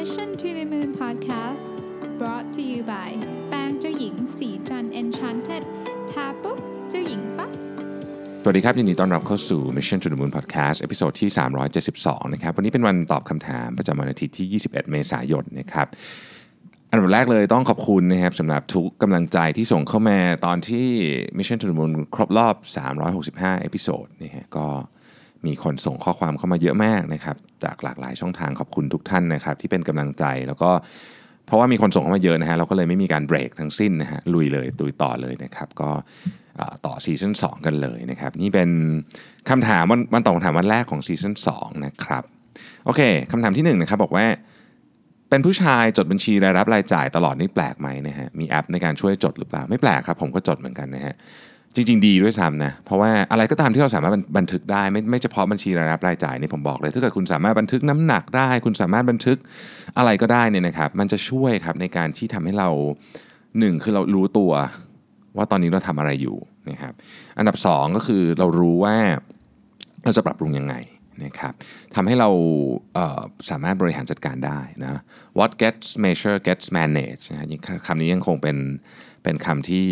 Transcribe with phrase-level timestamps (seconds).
[0.00, 1.66] Mission to the Moon Podcast
[2.18, 3.10] brought to you by
[3.48, 5.62] แป้งเจ้าหญิงศรีจันทร์ Enchanted
[6.10, 6.58] ทาปุ๊บ
[6.90, 7.50] เจ้าหญิงปั๊บ
[8.42, 11.30] สวัสดีครับยินดีต้อนรับเข้าสู่ Mission to the Moon Podcast episode ที่
[11.82, 15.86] 372 นะครับ วันนี้เป็นวันตอบคำถามประจำวันอาทิตย์ที่ 21 เมษายนนะครับ
[16.90, 20.88] อันดับแรกเลยต้องขอบคุณนะครับสำหรับทุกกำลังใจที่ส่งเข้ามาตอนที่
[21.38, 22.54] Mission to the Moon ครบรอบ
[23.08, 24.66] 365 episode นะฮะก็
[25.46, 30.70] มีคนส่งข้อความเข้ามาเยอะมากนะครับจากหลากหลายช่องทางขอบคุณทุกท่านนะครับที่เป็นกำลังใจแล้วก็
[31.46, 35.90] เพราะว่ามีคนส่งเข้ามาเยอะนะฮะเราก็เลยไม่มีการเบรกทั้งสิ้นนะฮะลุยเลยตุยต่อเลยนะครับก็
[36.86, 38.70] ต่อซีซั่น2 กันเลยนะครับ นี่เป็น
[39.50, 42.24] คำถามวันวันตอบคำถามวันแรกของซีซั่น2นะครับ
[42.84, 43.00] โอเค
[43.32, 44.26] คำถามที่1นะครับบอกว่า
[45.30, 51.14] เป็นผู้ชายจดบัญชีรายรับรายจ่ายตลอดนี่แปลกไหมนะฮะมีแอปในการช่วยจดหรือเปล่าไม่แปลกครับผมก็จดเหมือนกันนะฮะ
[51.74, 59.38] จริง ๆ ดีด้วยซ้ำนะ เพราะว่าอะไรก็ตามที่เราสามารถบันทึกได้ ไม่ไม่เฉพาะบัญชีรายรับรายจ่ายนี่ผมบอกเลย ถ้าเกิดคุณสามารถบันทึกน้ำหนักได้ คุณสามารถบันทึก
[59.98, 62.68] อะไรก็ได้เนี่ยนะครับ มันจะช่วยครับในการที่ทำให้เรา
[63.58, 64.52] หนึ่งคือเรารู้ตัว
[65.36, 66.38] ว่าตอนนี้เราทำอะไรอยู่
[66.70, 66.92] นะครับ
[67.38, 68.96] อันดับสองก็คือเรารู้ว่า
[70.04, 70.74] เราจะปรับปรุงยังไง
[71.24, 71.52] นะครับ
[71.94, 72.30] ทำให้เรา
[72.94, 75.00] เสามารถบริหารจัดการได้นะ
[75.38, 77.38] what gets measure gets managed นะ
[77.86, 78.56] คำนี้ยังคงเป็น
[79.22, 79.86] เป็นคำที่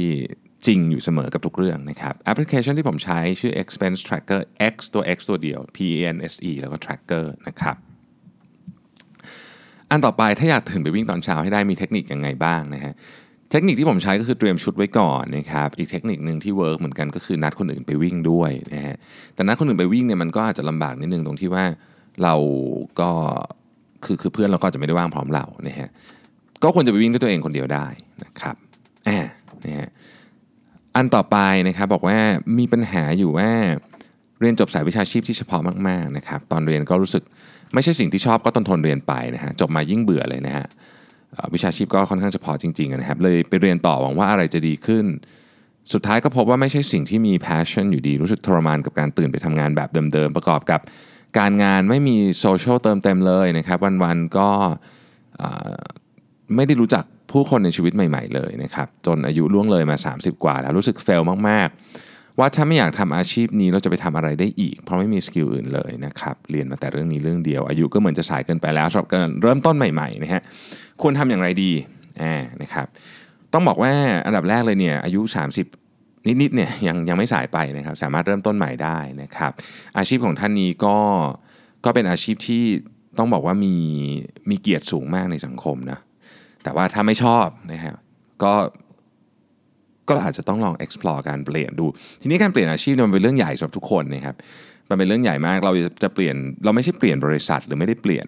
[0.67, 4.41] จริงอยู่เสมอกับทุกเรื่องนะครับแอปพลิเคชันที่ผมใช้ชื่อ expense tracker
[4.73, 7.77] x ตัว x ตัวเดียว p e n s e แล้วก็ tracker นะครับ
[9.91, 12.93] อันต่อไปถ้าอยากตื่นไปวิ่งตอนเช้าให้ได้มีเทคนิคยังไงบ้างนะฮะ
[13.51, 18.97] เทคนิคที่ผมใช้ก็คือเตรียมชุดไว้ก่อนนะครับอีกเทคนิคหนึ่งที่ work เหมือนกันก็คือนัดคนอื่นไปวิ่งด้วยนะฮะ
[19.35, 21.65] แต่นัดคนอื่นไปวิ่งเนี่ยมันก็อาจจะลำบากนิดนึงตรงที่ว่า
[22.23, 22.35] เรา
[23.01, 23.11] ก็
[24.05, 25.89] คือคือเพื่อนเราก็จะไม่ได้ว่างพร้อมเรานะฮะ
[26.63, 27.87] ก็ควรจะไปวิ่งด้วยตัวเองคนเดียวได้
[28.23, 28.57] นะครับ
[29.09, 29.19] อ่า
[29.65, 29.89] นะฮะ
[30.97, 32.19] อันต่อไปนะครับบอกว่า
[32.59, 33.51] มีปัญหาอยู่ว่า
[34.41, 37.23] เรียนจบสายวิชาชีพที่เฉพาะมากๆนะครับตอนเรียนก็รู้สึก
[37.75, 40.67] ไม่ใช่สิ่งที่ชอบก็ทนทนเรียนไปนะฮะจบมายิ่งเบื่อเลยนะฮะ
[41.55, 45.05] วิชาชีพก็ค่อนข้างเฉพาะจริงๆนะครับเลยไปเรียนต่อหวังว่าอะไรจะดีขึ้น
[45.93, 50.81] สุดท้ายก็พบว่าไม่ใช่สิ่งที่มี passion อยู่ดีรู้สึกทรมานกับการตื่นไปทำงานแบบเดิมๆ ประกอบกับ
[51.39, 54.49] การงานไม่มีโซเชียลเติมเต็มเลยนะครับวันๆก็
[56.57, 70.43] ไม่ได้รู้จัก ผู้คนในชีวิตใหม่ ๆ เลยนะครับ จนอายุล่วงเลยมา 30 กว่า แล้วรู้สึก fail มากๆ ว่าถ้าไม่อยากทำอาชีพนี้เราจะไปทำอะไรได้อีก เพราะไม่มี skill อื่นเลยนะครับ เรียนมาแต่เรื่องนี้เรื่องเดียว อายุก็เหมือนจะสายเกินไปแล้วสำหรับการเริ่มต้นใหม่ๆนะฮะ
[71.03, 71.71] ควรทำอย่างไรดี
[72.23, 72.87] อ่านะครับ
[73.53, 73.93] ต้องบอกว่า
[74.27, 75.21] อันดับแรกเลยเนี่ยอายุ
[75.79, 79.53] 30นิดๆเนี่ยยังยังไม่สายไปนะครับสามารถเริ่มต้นใหม่ได้นะครับ
[79.99, 80.97] อาชีพของท่านนี้ก็
[81.85, 82.65] ก็เป็นอาชีพที่
[83.19, 83.75] ต้องบอกว่ามี
[84.51, 85.99] มีเกียรติสูงมากในสังคมนะ
[86.63, 87.97] แต่ว่าถ้าไม่ชอบนะครับ
[88.43, 88.55] ก็
[90.09, 91.87] ก็อาจจะต้องลอง explore การเปลี่ยนดู
[92.23, 94.37] ทีนี้การเปลี่ยนอาชีพมันเป็นเรื่องใหญ่สำหรับทุกคนนะครับ
[94.91, 95.73] มันเป็นเรื่องใหญ่มากเรา
[96.03, 98.27] จะเปลี่ยนเราไม่ใช่เปลี่ยนบริษัท หรือไม่ได้เปลี่ยน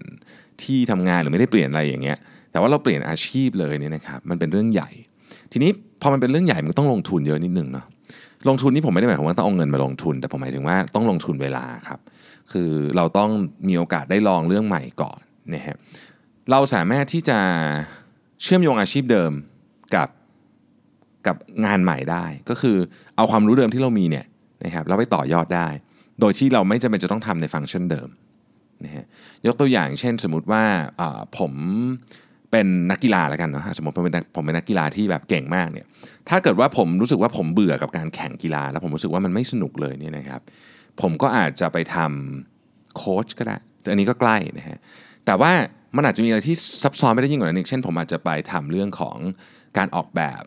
[0.62, 2.18] ที่ทำงานหรือไม่ได้เปลี่ยนอะไรอย่างเงี้ย
[2.50, 4.90] แต่ว่าเราเปลี่ยนอาชีพเลยเนี่ยนะครับมันเป็นเรื่องใหญ่
[5.52, 5.70] ทีนี้
[6.02, 7.86] พอมันเป็นเรื่องใหญ่มันต้องลงทุนเยอะนิดนึงเนาะ
[8.48, 12.00] ลงทุนนี่ผมไม่ได้หมายความว่าต้องเอาเงินมาลงทุน แต่ผมหมายถึงว่าต้องลงทุนเวลาครับ
[12.52, 13.30] คือเราต้อง
[13.68, 15.20] มีโอกาสได้ลองเรื่องใหม่ก่อน
[15.54, 15.76] นะฮะ
[16.50, 17.38] เราสามารถที่จะ
[18.42, 19.32] เชื่อมโยงอาชีพเดิม
[19.94, 20.08] กับ
[21.26, 22.76] กับงานใหม่ได้ ก็คือ
[23.16, 24.26] เอาความรู้เดิมที่เรามีเนี่ย
[24.64, 25.68] นะครับเราไปต่อยอดได้
[26.20, 28.08] โดยที่เราไม่จำเป็นจะต้องทำในฟังก์ชันเดิม
[28.84, 29.04] นะฮะ
[29.46, 30.64] ยกตัวอย่างเช่นสมมุติว่า
[31.38, 31.52] ผม
[32.50, 35.86] เป็นนักกีฬาแล้วกันเนาะสมมติผมเป็นผมเป็นนักกีฬาที่แบบเก่งมากเนี่ย
[36.28, 40.40] ถ้าเกิดว่าผมรู้สึกว่าผมเบื่อกับการแข่งกีฬา แล้วผมรู้สึกว่ามันไม่สนุกเลยเนี่ยนะครับ
[41.00, 43.56] ผมก็อาจจะไปทำโค้ชก็ได้
[43.90, 44.78] อันนี้ก็ใกล้นะฮะ
[45.26, 45.52] แต่ว่า
[45.96, 49.16] มันอาจจะมีอะไรที่ซับซ้อนไม่ได้ยิ่งกว่านั้นอีกเช่น ผมอาจจะไปทำเรื่องของ
[49.78, 50.42] การออกแบบ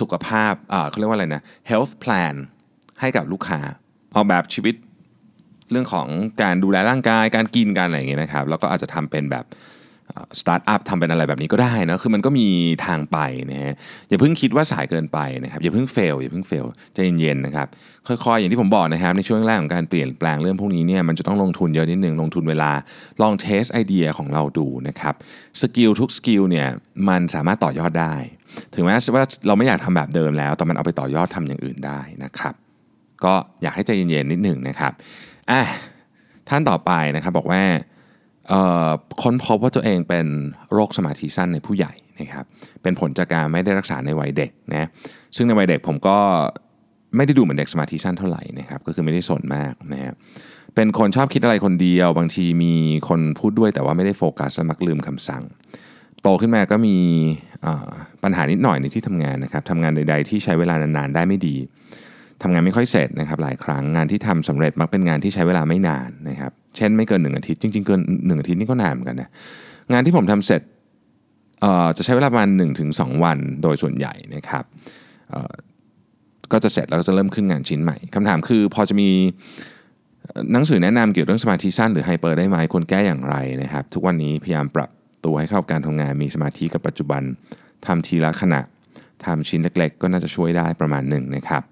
[0.00, 0.52] สุขภาพ
[0.88, 2.34] เขาเรียกว่าอะไรนะ health plan
[3.00, 3.60] ให้กับลูกค้า
[4.16, 4.74] ออกแบบชีวิต
[5.70, 6.08] เรื่องของ
[6.42, 9.44] การดูแลร่างกาย การกินการอะไรอย่างเงี้ยนะครับ แล้วก็อาจจะทำเป็นแบบ
[10.40, 12.46] สตาร์ทอัพทำเป็นอะไรแบบนี้ก็ได้นะคือมันก็มี
[12.86, 13.18] ทางไป
[13.50, 13.74] นะฮะ
[14.08, 16.64] อย่าเพิ่งคิดว่าสายเกินไปนะครับอย่าเพิ่ง fail อย่าเพิ่ง fail
[16.94, 17.66] ใจเย็นๆนะครับ
[18.06, 22.70] ค่อยๆอย่างที่ผมบอกนะครับในช่วงแรกของการเปลี่ยนแปลงเรื่องพวกนี้เนี่ยมันจะต้องลงทุนเยอะนิดนึงลงทุนเวลา
[23.22, 25.14] ลอง test ไอเดียของเราดูนะครับ
[25.60, 26.68] skill ทุก skill เนี่ย
[27.08, 28.14] มันสามารถต่อยอดได้
[28.74, 32.54] ถึงแม้ว่าเราไม่อยากทำแบบเดิมแล้ว แต่มันเอาไปต่อยอดทำอย่างอื่นได้นะครับ
[33.24, 34.92] ก็อยากให้ใจเย็นๆนิดหนึ่งนะครับ
[35.50, 35.62] อะ
[36.48, 37.62] ท่านต่อไปนะครับบอกว่า
[39.22, 40.26] ค้นพบว่าตัวเองเป็น
[40.72, 42.44] โรคสมาธิสั้นในผู้ใหญ่นะครับ
[42.82, 44.88] เป็นผลจากการไม่ได้รักษาในวัยเด็กนะ
[45.36, 46.18] ซึ่งในวัยเด็กผมก็
[47.16, 50.14] ไม่ได้ดูเหมือนเด็กสมาธิสั้นเท่าไหร่นะครับก็คือไม่ได้สนมากนะครับ
[50.74, 52.74] เป็นคนชอบคิดอะไรคนเดียว บางทีมี
[53.08, 55.42] คนพูดด้วยแต่ว่าไม่ได้โฟกัสมักลืมคำสั่ง
[56.22, 56.96] โตขึ้นมาก็มี
[58.22, 61.56] ปัญหานิดหน่อยในที่ทำงานนะครับทำงานใด ๆ ที่ใช้เวลานานๆได้ไม่ดี
[62.42, 69.30] ทำงานไม่ค่อยเสร็จนะครับหลายครั้งงานที่ทำสำเร็จมักเป็นงานที่ใช้เวลาไม่นานนะครับ เช่นไม่เกิน 1 อาทิตย์จริง ๆ เกิน 1 อาทิตย์นี่ก็นานเหมือนกันนะ
[69.92, 70.62] งานที่ผมทำเสร็จ
[71.96, 72.48] จะใช้เวลาประมาณ
[72.86, 74.64] 1-2 วันโดยส่วนใหญ่นะครับ
[76.52, 79.08] ก็จะเสร็จแล้วก็จะเริ่มขึ้นงานชิ้นใหม่คำถามคือพอจะมี
[80.52, 84.90] หนังสือแนะนำเกี่ยวกับเรื่องสมาธิสั้นหรือไฮเปอร์ได้ไหมควรแก้อย่างไรนะครับ ทุกวันนี้พยายามปรับ
[85.24, 87.22] ตัวให้เข้ากับการทำงานมีสมาธิกับปัจจุบัน
[87.86, 88.60] ทำทีละขณะ
[89.24, 91.62] ทำชิ้นเล็ก ๆ ก็น่าจะช่วยได้ประมาณหนึ่งนะครับ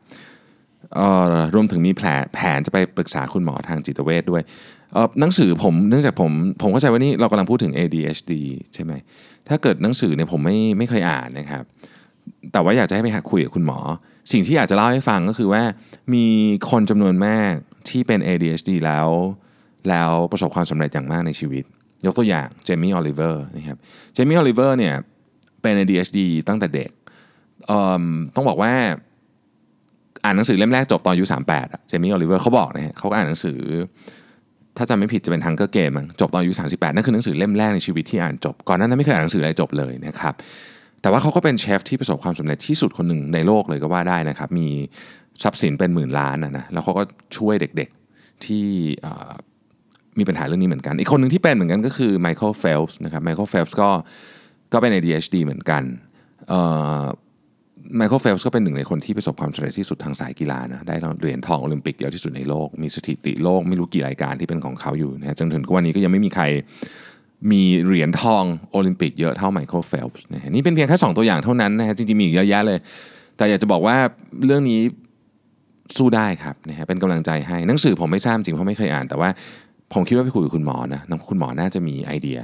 [1.55, 4.43] รวมถึงมีแผนแผนจะไปปรึกษาคุณหมอทางจิตเวชด้วย
[5.21, 6.33] หนังสือผมเนื่องจากผม
[6.63, 8.33] ผมเข้าใจว่านี่เรากำลังพูดถึง ADHD
[8.75, 8.93] ใช่ไหม
[9.49, 11.65] ถ้าเกิดหนังสือเนี่ยผมไม่ไม่เคยอ่านนะครับ
[12.53, 13.79] แต่ว่าอยากจะให้ไปหาคุยกับคุณหมอ
[14.33, 15.63] สิ่งที่อยากจะเล่าให้ฟังก็คือว่า
[16.15, 16.27] มี
[16.71, 17.53] คนจำนวนมาก
[17.89, 19.09] ที่เป็น ADHD แล้ว
[19.89, 21.65] แล้วประสบความสำเร็จอย่างมากในชีวิต
[22.07, 23.79] ยกตัวอย่างเจมี่ออลิเวอร์นะครับ
[24.15, 24.95] เจมี่ออลิเวอร์เนี่ย
[25.63, 26.19] เป็น ADHD
[26.49, 26.91] ตั้งแต่เด็ก
[28.35, 28.73] ต้องบอกว่า
[30.25, 33.59] อ่านหนังสือเล่มแรกจบตอนอายุ38อะเจมี่ออลิเวอร์เขาบอกนะฮะเขาอ่านหนังสือ
[34.79, 40.35] ถ้าจำไม่ผิดจะเป็น Hunger Games จบตอนอายุ 38 นั่นคือหนังสือเล่มแรกในชีวิตที่อ่านจบ ก่อนนั้นไม่เคยอ่านหนังสืออะไรจบเลยนะครับ
[41.03, 44.69] แต่ว่าเขาก็เป็นเชฟที่ประสบความสำเร็จที่สุดคนหนึ่งในโลกเลยก็ว่าได้นะครับมี
[45.43, 47.03] ทรัพย์สินเป็นหมื่นล้านนะแล้วเขาก็
[47.37, 48.67] ช่วยเด็กๆที่
[50.19, 53.91] มีปัญหาเรื่องนี้เหมือนกัน อีกคนหนึ่งที่เป็นเหมือนกันก็คือไมเคิลเฟลป์สนะครับไมเคิลเฟลป์สก็
[54.73, 55.83] ก็เป็น ADHD เหมือนกัน
[57.97, 66.45] ไมเคิลเฟลป์สก็เป็นหนึ่งในคนที่ประสบความสำเร็จที่สุดทางสายกีฬานะได้เหรียญทองโอลิมปิกเยอะที่สุดในโลก มีสถิติโลกไม่รู้กี่รายการที่เป็นของเขาอยู่นะจนถึงวันนี้ก็ยังไม่มีใคร
[67.51, 72.79] มีเหรียญทองโอลิมปิกเยอะเท่าไมเคิลเฟลป์สนะนี่เป็นเพียงแค่2ตัวอย่างเท่านั้นนะฮะจริงๆมีอีกเยอะแยะเลย
[73.37, 73.97] แต่อยากจะบอกว่า
[74.47, 74.81] เรื่องนี้
[75.99, 79.29] สู้ได้ครับนะฮะเป็นกำลังใจให้หนังสือผมไม่ทราบจริงเพราะไม่เคยอ่าน แต่ว่า
[79.95, 82.39] ผมคิดว่าไปคุยกับคุณหมอนะคุณหมอน่าจะมีไอเดีย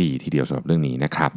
[0.00, 1.32] ดีทีเดียวสำหรับเรื่องนี้นะครับ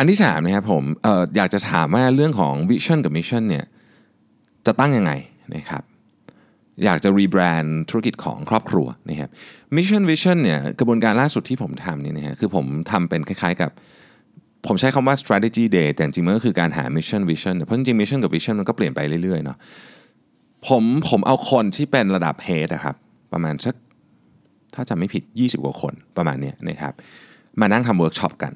[0.00, 3.64] อันที่สามนะครับผมอออยากจะถามว่าเรื่องของ vision กับ mission เนี่ย
[4.66, 5.12] จะตั้งยังไง
[5.56, 5.82] นะครับ
[6.84, 9.30] อยากจะ rebrand ธุรกิจของครอบครัวนะครับ
[9.76, 13.70] mission vision เนี่ยกระบวนการล่าสุดที่ผมทำนี่นะฮะคือผมทำเป็นคล้ายๆกับ
[14.66, 19.56] ผมใช้คำว่า strategy day แต่จริงๆมันก็คือการหา mission vision เพราะจริง mission กับ vision มันก็เปลี่ยนไปเรื่อยๆเนาะ
[20.68, 22.96] ผมผมเอาคนที่เป็นระดับ head นะครับ
[23.32, 23.74] ประมาณสัก
[24.74, 26.92] ถ้าจำไม่ผิด 20 กว่าคนประมาณนี้นะครับ
[27.60, 28.54] มานั่งทำเวิร์กช็อปกัน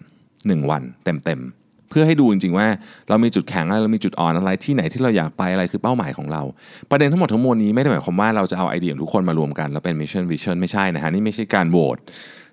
[0.53, 2.67] 1 วันเต็มๆ เพื่อให้ดูจริงๆว่า
[3.09, 6.43] เรามีจุดแข็งอะไรเรามีจุดอ่อนอะไรที่ไหนที่เราอยากไปอะไรคือเป้าหมายของเรา
[6.91, 11.99] ประเด็นทั้งหมดทั้งมวลนี้ไม่ได้หมายความว่าเราจะเอาไอเดียของทุกคนมารวมกันแล้วเป็น mission vision ไม่ใช่นะฮะนี่ไม่ใช่การโหวต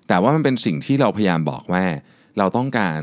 [0.08, 1.84] แต่ว่ามันเป็นสิ่งที่เราพยายามบอกว่า
[2.38, 3.00] เราต้องการ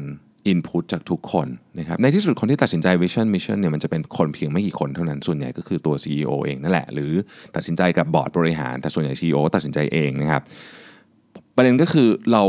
[0.48, 1.48] input จากทุกคน
[1.80, 7.12] นะครับในที่สุดคนที่ตัดสินใจ vision mission เนี่ยมันจะเป็นคนเพียงไม่กี่คนเท่านั้นส่วนใหญ่ก็คือตัว CEO เองนั่นแหละ หรือ
[7.56, 10.42] ตัดสินใจกับบอร์ดบริหาร แต่ส่วนใหญ่ CEO ตัดสินใจเองนะครับ
[11.56, 12.44] ประเด็นก็คือเรา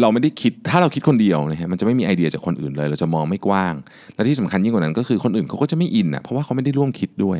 [0.00, 3.74] เราไม่ได้คิดถ้าเราคิดคนเดียวนะฮะมันจะไม่มีไอเดียจากคนอื่นเลย เราจะมองไม่กว้าง
[4.14, 7.38] และที่สำคัญยิ่งกว่านั้นก็คือคนอื่นเขาก็จะไม่ in อะเพราะว่าเขาไม่ได้ร่วมคิดด้วย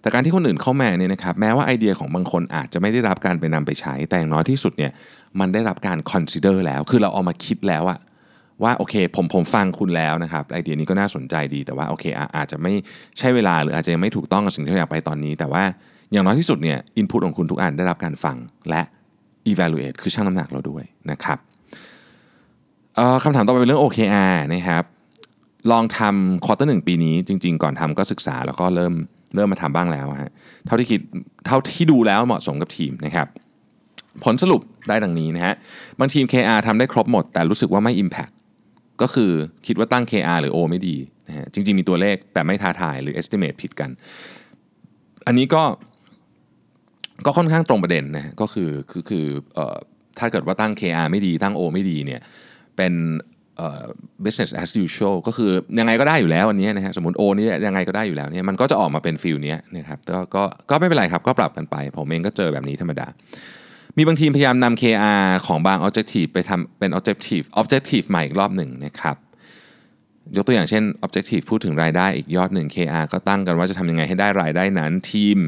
[0.00, 4.92] แต่การที่คนอื่นเข้ามาเนี่ยนะครับแม้ว่าไอเดียของบางคนอาจจะไม่ได้รับการไปนำไปใช้ แต่อย่างน้อยที่สุดเนี่ย
[5.40, 7.98] มันได้รับการ consider แล้ว คือเราเอามาคิดแล้วอะ
[8.62, 12.04] ว่าโอเคผมผมฟังคุณแล้วนะครับไอเดียนี้ก็น่าสนใจดีแต่ว่าโอเค
[12.36, 12.72] อาจจะไม่
[13.18, 15.64] ใช่เวลาหรืออาจจะยังไม่ถูกต้องกับสิ่งที่เราอยากไปตอนนี้ แต่ว่า
[16.12, 18.36] อย่างน้อยที่สุดเนี่ย input ของคุณทุกอันได้รับการฟัง
[18.70, 18.82] และ
[19.50, 21.38] evaluate คือชั่งน้ำหนักเราด้วยนะครับ
[23.22, 24.84] คำถามต่อไปเป็นเรื่อง OKR นะครับ
[25.72, 28.92] ลองทำ quarter หนึ่งปีนี้จริง ๆ ก่อนทำก็ศึกษาแล้วก็เริ่ม
[29.34, 30.30] เริ่มมาทำบ้างแล้วฮะ
[30.66, 31.00] เท่าที่คิด
[31.46, 33.26] เท่าที่ดูแล้วเหมาะสมกับทีมนะครับ
[34.24, 35.54] ผลสรุปได้ดังนี้นะฮะ
[36.00, 38.32] บางทีม KR ทำได้ครบหมด แต่รู้สึกว่าไม่ Impact
[39.02, 39.30] ก็คือ
[39.66, 40.96] คิดว่าตั้ง KR หรือ O ไม่ดี
[41.28, 43.90] นะฮะจริง ๆ มีตัวเลขแต่ไม่ท้าทายหรือ estimate ผิดกัน
[45.26, 45.62] อันนี้ก็
[47.26, 49.26] ก็ค่อนข้างตรงประเด็นนะก็คือคือคือ
[49.58, 49.76] ออ
[50.18, 52.20] ถ้าเกิดว่าตั้ง KR ไม่ดีตั้ง O ไม่ดีเนี่ย
[52.76, 52.94] เป็น
[54.24, 63.06] business as usual ก็คือยังไงก็ได้อยู่แล้ววันนี้นะฮะสมมติโอนี่ยังไงก็ได้อยู่แล้วเนี่ยมันก็จะออกมาเป็นฟิลเนี้ยนะครับก็ก็ก็ไม่เป็นไรครับก็ปรับกันไป ผมเองก็เจอแบบนี้ธรรมดา
[63.96, 69.16] มีบางทีมพยายามนำ KR ของบาง objective ไปทำเป็น objective objective ใหม่อีกรอบหนึ่งนะครับ
[70.36, 75.38] ยกตัวอย่างเช่น objective พูดถึงรายได้อีกยอดหนึ่ง KR ก็ตั้งกันว่าจะทำยังไงให้ได้รายได้นั้นทีม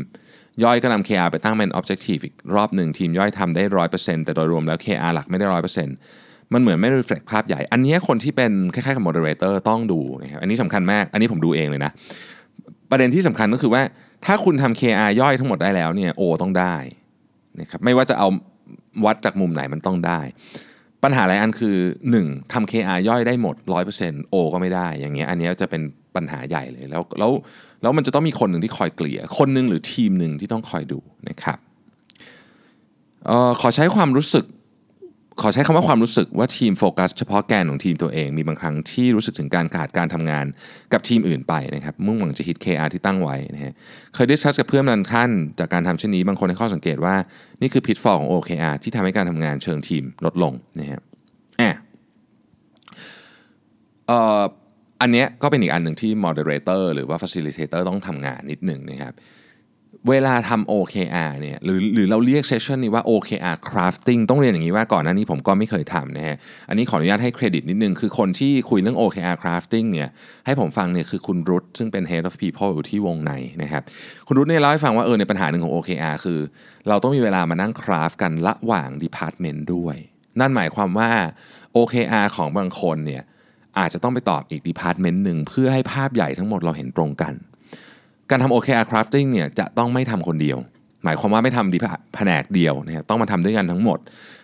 [0.65, 3.63] ย่อยก็นำ KR ไปตั้งเป็น objective อีกรอบหนึ่งทีมย่อยทำได้
[3.95, 11.93] 100%แต่โดยรวมแล้ว KR หลักไม่ได้ 100% มันเหมือนไม่ reflect ภาพใหญ่ อันนี้คนที่เป็นคล้ายๆกับ moderator ต้องดูนะครับอันนี้สำคัญมาก อันนี้ผมดูเองเลยนะ
[12.91, 13.83] ประเด็นที่สำคัญก็คือว่า
[14.25, 16.77] ถ้าคุณทำ KR ย่อยทั้งหมดได้แล้วเนี่ย O ต้องได้
[17.61, 18.29] นะครับไม่ว่าจะเอา
[19.05, 20.21] วัดจากมุมไหนมันต้องได้
[21.05, 21.77] ปัญหาหลายอันคือ
[22.15, 22.53] 1.
[22.53, 23.57] ทำ KR ย่อยได้หมด
[23.95, 25.83] 100% O ก็ไม่ได้ อย่างเงี้ยอันนี้จะเป็น
[26.17, 27.31] ปัญหาใหญ่เลยแล้วแล้ว
[27.83, 31.59] แล้วมันจะต้องมีคนหนึ่งที่คอยเกลี่ย คนหนึ่งหรือทีมหนึ่งที่ต้องคอยดูนะครับ
[33.29, 34.45] ออขอใช้ความรู้สึก
[35.41, 40.47] ขอใช้คำว่าความรู้สึกว่าทีมโฟกัสเฉพาะแกนของทีมตัวเอง มีบางครั้งที่รู้สึกถึงการขาดการทำงาน
[40.93, 43.73] กับทีมอื่นไปนะครับมุ่งหวังจะฮิต KR ที่ตั้งไว้นะฮะ
[44.15, 47.15] เคยได้ชัดกับเพื่อนบางท่านจากการทำเช่นนี้ บางคนให้ข้อสังเกตว่า
[47.61, 51.01] นี่คือพิษฟอของ OKR ที่ทำให้การทำงานเชิงทีมลดลงนะฮะ
[51.59, 51.77] แอบ
[54.07, 54.43] เอ่อ
[55.01, 59.15] อันเนี้ยก็เป็นอีกอันหนึ่งที่ moderator หรือว่า facilitator ต้องทำงานนิดหนึ่งนะครับ
[60.09, 66.37] เวลาทำ OKR เนี่ยหรือหรือเราเรียกเซสชันนี้ว่า OKR crafting ต้องเรียนอย่างนี้ว่าก่อนหน้านี้ผมก็ไม่เคยทำนะฮะ
[66.69, 70.09] อันนี้ขออนุญาตให้เครดิตนิดนึง คือคนที่คุยเรื่อง OKR crafting เนี่ย
[70.47, 73.83] ให้ผมฟังเนี่ยคือคุณรุตซึ่งเป็น head of people อยู่ที่วงในนะครับ
[74.27, 76.41] คุณรุตเนี่ยเล่าให้ฟังว่าเออในปัญหาหนึ่งของ OKR คือ
[76.89, 79.97] เราต้องมีเวลามานั่งคราฟกันระหว่าง department ด้วย
[80.41, 81.11] นั่นหมายความว่า
[81.77, 83.23] OKR ของบางคนเนี่ย
[83.79, 87.35] อาจจะต้องไปตอบอีก department หนึ่งเพื่อให้ภาพใหญ่ทั้งหมดเราเห็นตรงกัน
[88.31, 90.59] การทำ OKR crafting เนี่ยจะต้องไม่ทำคนเดียว
[91.05, 91.79] หมายความว่าไม่ทำดี
[92.15, 93.99] แผนกเดียวนะครับต้องมาทำด้วยกันทั้งหมด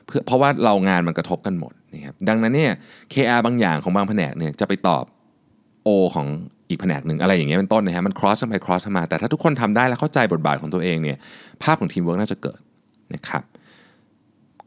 [0.07, 2.73] เพื่อเพราะว่าเรางานมันกระทบกันหมดนะครับดังนั้นเนี่ย
[3.13, 5.05] KR บางอย่างของบางแผนกเนี่ยจะไปตอบ
[5.87, 6.27] O ของ
[6.69, 11.19] อีกแผนกหนึ่งอะไรอย่างเงี้ยเป็นต้นนะฮะมัน cross กันไป cross กันมา แต่ถ้าทุกคนทำได้และเข้าใจบทบาทของตัวเองเนี่ย
[11.63, 12.61] ภาพของทีมเวิร์กน่าจะเกิด
[13.15, 13.43] นะครับ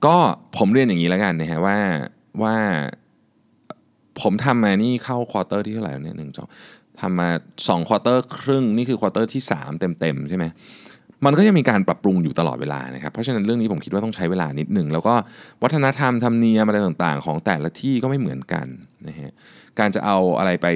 [0.06, 0.16] ก็
[0.58, 1.78] ผมเรียนอย่างนี้แล้วกันนะฮะว่า
[2.42, 2.56] ว่า
[4.22, 6.48] ผมทำมานี่เข้า quarter ที่เท่าไหร่เนี่ยหนึ่งสอง
[7.02, 10.46] ทำมา2 quarter ครึ่งนี่คือ quarter ที่ 3 เต็มๆใช่ไหม
[11.26, 15.14] มันก็ยังมีการปรับปรุงอยู่ตลอดเวลานะครับ เพราะฉะนั้นเรื่องนี้ผมคิดว่าต้องใช้เวลานิดหนึ่ง แล้วก็
[15.64, 18.68] วัฒนธรรมธรรมเนียมอะไรต่างๆ ของแต่ละที่ก็ไม่เหมือนกัน
[19.08, 19.32] นะฮะ
[19.80, 20.68] การจะเอาอะไรไป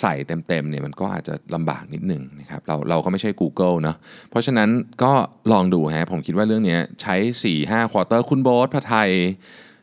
[0.00, 3.96] ใส่เต็มๆเนี่ยมันก็อาจจะลำบากนิดหนึ่งนะครับเราเราก็ไม่ใช่ Google เนาะ
[4.30, 4.68] เพราะฉะนั้น
[5.02, 5.12] ก็
[5.52, 7.16] ลองดูฮะผมคิดว่าเรื่องนี้ใช้
[7.54, 9.10] 4-5 quarter คุณโบ๊ทพระไทย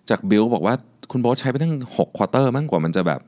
[0.10, 0.76] จากบิลบอกว่า
[1.12, 3.22] คุณโบ๊ทใช้ไปตั้ง6 quarter มั่งกว่ามันจะแบบ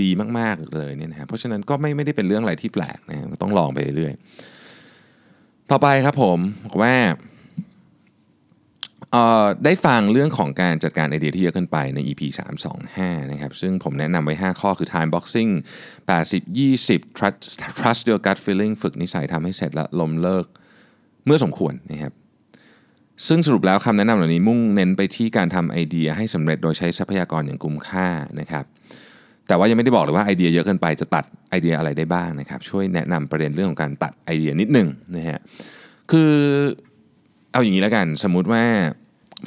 [0.00, 6.94] ดีมากๆเลยเนี่ยนะฮะเพราะฉะนั้นก็ไม่ไม่ได้เป็นเรื่องอะไรที่แปลกนะต้องลองไปเรื่อยๆต่อไปครับผมบอกว่า
[9.64, 12.22] ได้ฟังเรื่องของการจัดการไอเดียที่เยอะขึ้นไปใน EP
[12.76, 15.50] 325 นะครับ ซึ่งผมแนะนำไว้ 5 ข้อคือ time boxing
[16.08, 16.42] 80
[16.78, 17.38] 20 trust
[17.78, 20.46] trust your gut feeling ฝึกนิสัยทำให้เสร็จและล้มเลิก
[21.26, 22.12] เมื่อสมควรนะครับ
[23.28, 28.08] ซึ่งสรุปแล้วคำแนะนำเหล่านี้มุ่งเน้นไปที่การทำไอเดียให้สำเร็จโดยใช้ทรัพยากรอย่างคุ้มค่า
[28.40, 28.64] นะครับ
[29.48, 35.38] แต่ว่ายังไม่ได้บอกเลยว่าไอเดียเยอะเกินไปจะตัดไอเดียอะไรได้บ้างนะครับ ช่วยแนะนำประเด็นเรื่องของการตัดไอเดียนิดหนึ่งนะฮะ
[36.10, 36.32] คือ
[37.52, 38.62] เอาอย่างนี้แล้วกันสมมุติว่า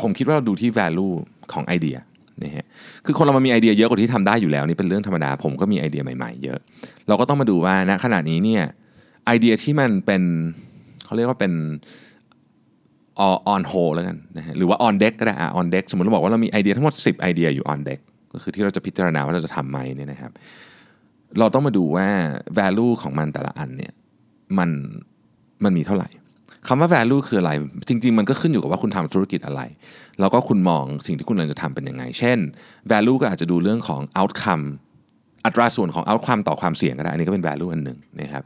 [0.02, 1.14] ผมคิดว่าเราดูที่ value
[1.54, 1.98] ของไอเดีย
[2.44, 2.66] นะฮะ
[3.06, 6.60] คือคนเรามันมีไอเดียเยอะกว่าที่ทำได้อยู่แล้วนี่เป็นเรื่องธรรมดาผมก็มีไอเดียใหม่ๆ เยอะ
[7.08, 8.64] เราก็ต้องมาดูว่าณขณะนี้เนี่ย
[9.26, 10.24] ไอเดียที่มันเป็น
[11.06, 11.54] เขาเรียกว่าเป็น
[13.54, 20.32] on hold แล้วกันนะฮะหรือว่า on deck ก็ได้อะ on deck สมมติเราบอกว่าเรามีไอเดียทั้งหมด 10 ไอเดียอยู่ on deck ก็็คือที่เราจะพิจารณาว่าเราจะทำไหมเนี่ยนะครับ
[21.40, 22.08] เราต้องมาดูว่า
[22.60, 23.94] value ของมันแต่ละอันเนี่ย
[24.58, 24.70] มัน
[25.64, 26.10] มันมีเท่าไหร่
[26.68, 27.52] คำว่า value คืออะไร
[27.90, 29.62] จริง ๆ มันก็ขึ้นอยู่กับว่าคุณทำธุรกิจอะไร
[30.20, 32.38] แล้วก็คุณมองสิ่งที่คุณกำลังจะทำเป็นยังไง เช่น
[32.92, 34.66] value ก็อาจจะดูเรื่องของ outcome
[35.46, 38.44] อัตราส่วนของ outcome ต่อความเสี่ยงก็ได้ อันนี้ก็เป็น value อันหนึ่งนะครับ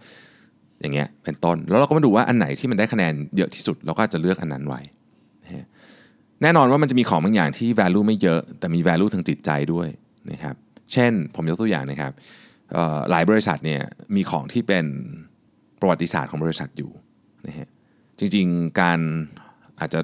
[0.82, 4.82] อย่างเงี้ยเป็นต้น แล้วเราก็มาดูว่าอันไหนที่มันได้คะแนนเยอะที่สุด เราก็จะเลือกอันนั้นไว้
[6.44, 9.88] แน่นอนว่ามันจะมีของบางอย่างที่ value ไม่เยอะ แต่มี value ทางจิตใจด้วย
[10.32, 10.56] นะครับ
[10.94, 12.12] เช่นผมยกตัวอย่างนะครับ
[13.10, 13.82] หลายบริษัทเนี่ย
[14.16, 14.86] มีของที่เป็น
[15.80, 16.92] ประวัติศาสตร์ของบริษัทอยู่
[17.48, 17.68] นะฮะ
[18.20, 19.00] จริงๆการ
[19.80, 20.00] อาจจะ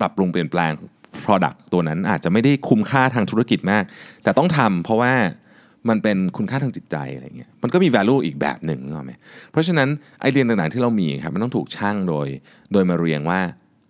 [0.00, 0.72] ปรับปรุงเปลี่ยนแปลง
[1.24, 3.84] Product ตัวนั้นอาจจะไม่ได้คุ้มค่าทางธุรกิจมาก
[4.22, 5.12] แต่ต้องทำเพราะว่า
[5.88, 9.12] มันเป็นคุณค่าทางจิตใจอะไรเงี้ยมันก็มี value อีกแบบหนึ่งนึกออกไหม
[9.50, 9.88] เพราะฉะนั้น
[10.20, 12.26] ไอเดียต่างๆที่เรามีครับมันต้องถูกช่างโดย
[12.72, 13.40] โดยมาเรียงว่า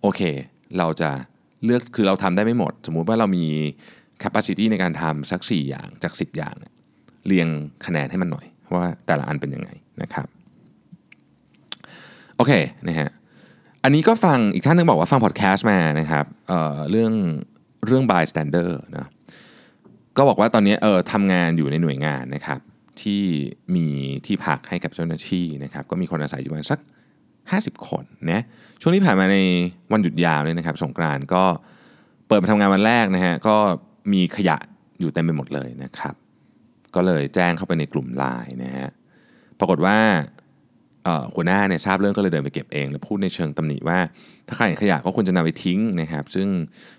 [0.01, 0.21] โอเค
[0.77, 1.11] เราจะ
[1.65, 3.45] เลือกคือเราทำได้ไม่หมด สมมุติว่าเรามี
[4.23, 6.55] capacity ในการทำสัก 4 อย่างจาก 10 อย่าง
[7.27, 7.47] เรียง
[7.85, 9.69] คะแนนให้มันหน่อย ว่าแต่ละอันเป็นยังไง
[10.01, 10.27] นะครับ
[12.35, 12.51] โอเค
[12.87, 13.09] นะฮะ
[13.83, 17.13] อันนี้ก็ฟังอีกท่านนึงบอกว่าฟังพอดแคสต์มานะครับเเรื่อง
[17.85, 19.07] เรื่อง bystander นะ
[20.17, 22.59] ก็บอกว่าตอนนี้เออทำงานอยู่ในหน่วยงานนะครับ
[23.01, 23.23] ที่
[23.75, 23.87] มี
[24.25, 26.79] ที่พักให้กับเจ้าหน้าที่นะครับก็มีคนอาศัยอยู่ประมาณสัก
[27.53, 28.41] 50 คนนะ
[28.81, 29.37] ช่วงที่ผ่านมาใน
[29.91, 31.43] วันหยุดยาวเลยนะครับสงกรานก็
[32.27, 33.55] เปิดมาทำงานวันแรกนะฮะก็
[34.13, 34.57] มีขยะ
[34.99, 36.15] อยู่เต็มไปหมดเลยนะครับ
[36.95, 38.89] ก็เลยแจ้งเข้าไปในกลุ่มไลน์นะฮะ
[39.59, 39.97] ปรากฏว่า
[41.33, 43.99] หัวหน้าเนี่ยทราบเรื่องก็เลยเดินไปเก็บเองแล้วพูดในเชิงตำหนิว่า
[44.47, 46.47] ถ้าใครเห็นขยะก็ควรจะนำไปทิ้งนะครับ ซึ่ง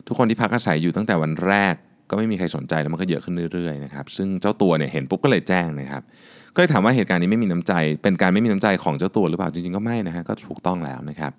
[0.06, 1.74] ทุกคนที่พักอาศัยอยู่ตั้งแต่วันแรก
[2.10, 6.02] ก็ไม่มีใครสนใจแล้วมันก็เยอะขึ้นเรื่อยๆนะครับซึ่งเจ้าตัวเนี่ยเห็นปุ๊บก็เลยแจ้งนะครับ
[6.56, 7.72] ก็ถามว่าเหตุการณ์นี้ไม่มีน้ำใจ
[8.02, 11.32] เป็นการไม่มีน้ำใจของเจ้าตัวหรือเปล่าจริงๆก็ไม่นะฮะก็ถูกต้องแล้วนะครับ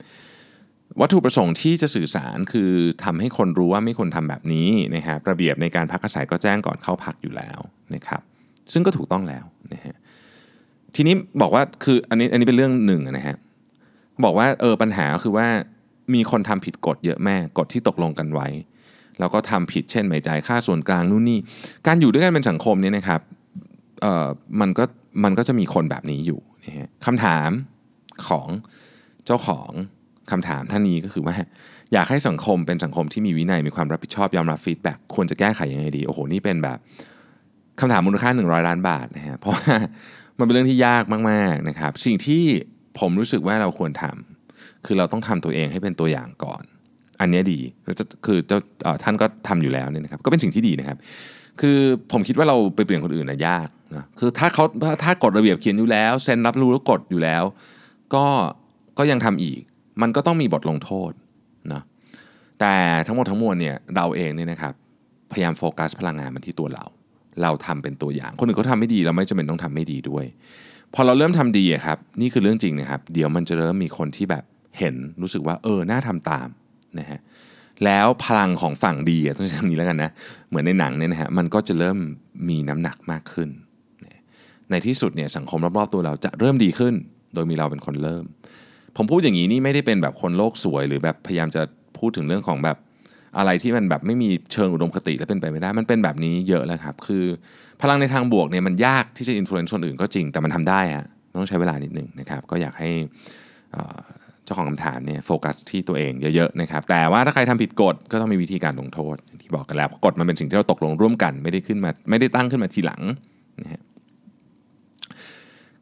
[1.01, 2.71] วัตถุประสงค์ที่จะสื่อสารคือ
[3.03, 7.59] ทำให้คนรู้ว่าไม่ควรทำแบบนี้นะครับระเบียบในการพักอาศัยก็แจ้งก่อนเข้าพักอยู่แล้ว
[7.95, 8.21] นะครับ
[8.73, 9.95] ซึ่งก็ถูกต้องแล้วนะฮะ
[10.95, 13.35] ทีนี้บอกว่าคืออันนี้อันนี้เป็นเรื่องหนึ่งนะฮะ
[14.23, 15.47] บอกว่าเออปัญหาคือว่า
[16.13, 18.47] มีคนทำผิดกฎเยอะแม่กฎที่ตกลงกันไว้
[19.19, 21.39] แล้วก็ทำผิดเช่นไม่จ่ายค่าส่วนกลางนู่นนี่
[21.87, 23.21] การอยู่ด้วยกันเป็นสังคมเนี่ยนะครับ
[24.01, 24.27] เอ่อ
[24.61, 24.83] มันก็
[25.23, 27.49] มันก็จะมีคนแบบนี้อยู่นะฮะคำถาม
[28.27, 28.47] ของ
[29.25, 29.71] เจ้าของ
[30.31, 31.35] คำถามท่านนี้ก็คือว่า
[31.93, 36.77] อยากให้สังคมเป็นสังคมที่มีวินัยมีความรับผิดชอบยอมรับฟีดแบ็กควรจะแก้ไขยังไงดี โอ้โห นี่เป็นแบบ
[37.79, 39.73] คำถามมูลค่า 100 ล้านบาทนะฮะเพราะว่า
[40.39, 42.43] มันเป็นเรื่องที่ยากมากๆนะครับ สิ่งที่
[42.99, 46.63] ผมรู้สึกว่าเราควรทำคือเราต้องทำตัวเองให้เป็นตัวอย่างก่อน
[47.21, 48.59] อันนี้ดีแล้วจะคือเจ้า
[49.03, 50.97] ท่านก็ทำอยู่แล้วเนี่ยนะครับ ก็เป็นสิ่งที่ดีนะครับ
[51.61, 51.77] คือ
[52.11, 54.63] ผมคิดว่าเราไปเปลี่ยนคนอื่นนะยาก นะคือถ้าเขา
[55.03, 57.43] ถ้ากฎระเบียบเขียนอยู่แล้วเซ็นรับรู้แล้วกฎอยู่แล้ว
[58.15, 58.25] ก็
[58.97, 59.61] ก็ยังทำอีก
[60.01, 61.11] มันก็ต้องมีบทลงโทษ
[61.73, 61.81] นะ
[62.59, 62.75] แต่
[63.07, 64.73] ทั้งหมดทั้งมวลเนี่ยเราเองเนี่ยนะครับ
[65.31, 66.85] พยายามโฟกัสพลังงานมันที่ตัวเรา
[67.41, 70.25] เราทำเป็นตัวอย่าง คนอื่นเขาทำไม่ดีเราไม่จำเป็นต้องทำไม่ดีด้วย
[70.93, 74.43] พอเราเริ่มทำดีครับนี่คือเรื่องจริงนะครับ เดี๋ยวมันจะเริ่มมีคนที่แบบ
[74.79, 76.47] เห็นรู้สึกว่าเออน่าทำตาม
[76.99, 77.19] นะฮะ
[77.85, 80.11] แล้วพลังของฝั่งดีอะต้องใช้คำนี้แล้วกันนะ
[80.49, 81.97] เหมือนในหนังเนี่ยนะฮะมันก็จะเริ่ม
[82.49, 83.49] มีน้ำหนักมากขึ้น
[84.71, 86.93] ในที่สุดเนี่ยสังคมรอบๆตัวเราจะเริ่มดีขึ้น
[87.33, 88.23] โดยมีเราเป็นคนเริ่ม
[88.97, 91.61] ผมพูดอย่างนี้นี่ไม่ได้เป็นแบบคนโลกสวย หรือแบบพยายามจะ
[91.97, 92.77] พูดถึงเรื่องของแบบ
[93.37, 97.25] อะไรที่มันแบบไม่มีเชิงอุดมคติและเป็นไปไม่ได้ มันเป็นแบบนี้เยอะแล้วครับ คือ
[97.81, 101.05] พลังในทางบวกเนี่ยมันยากที่จะอิ f l u e n c e คนอื่นก็จริงแต่มันทำได้ฮะ
[101.39, 102.89] ต้องใช้เวลานิดนึงนะครับ ก็อยากให้
[104.43, 113.01] เจ้าของคำถามเนี่ยโฟกัสที่ตัวเองเยอะๆนะครับ แต่ว่าถ้าใครทำผิดกฎก็ต้องมีวิธีการลงโทษที่บอกกันแล้วกฎมันเป็นสิ่งที่เราตกลงร่วมกัน ไม่ได้ขึ้นมาไม่ได้ตั้งขึ้นมาทีหลัง
[113.61, 113.81] นะฮะ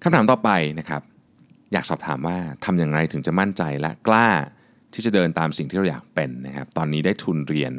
[0.07, 1.01] คำถามต่อไปนะครับ
[1.74, 4.29] อยากสอบถามว่าทำอย่างไรถึงจะมั่นใจและกล้า
[4.93, 7.74] ที่จะเดินตามสิ่งที่เราอยากเป็นนะครับ ตอนนี้ได้ทุนเรียน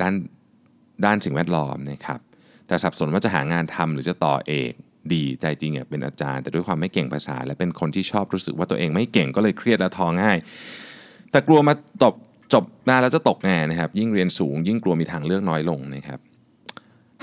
[0.00, 0.14] ด้าน
[1.04, 2.20] ด้านสิ่งแวดล้อมนะครับ
[2.66, 4.72] แต่สับสนว่าจะหางานทำหรือจะต่อเอก
[5.12, 10.38] ดีใจจริงเนี่ยเป็นอาจารย์ แต่ด้วยความไม่เก่งภาษา และเป็นคนที่ชอบรู้สึกว่าตัวเองไม่เก่งก็เลยเครียดและท้อง่าย
[11.30, 12.14] แต่กลัวมาตบ
[12.52, 16.20] จบนานแล้วจะตกงานนะครับ ยิ่งเรียนสูง ยิ่งกลัวมีทางเลือกน้อยลงนะครับ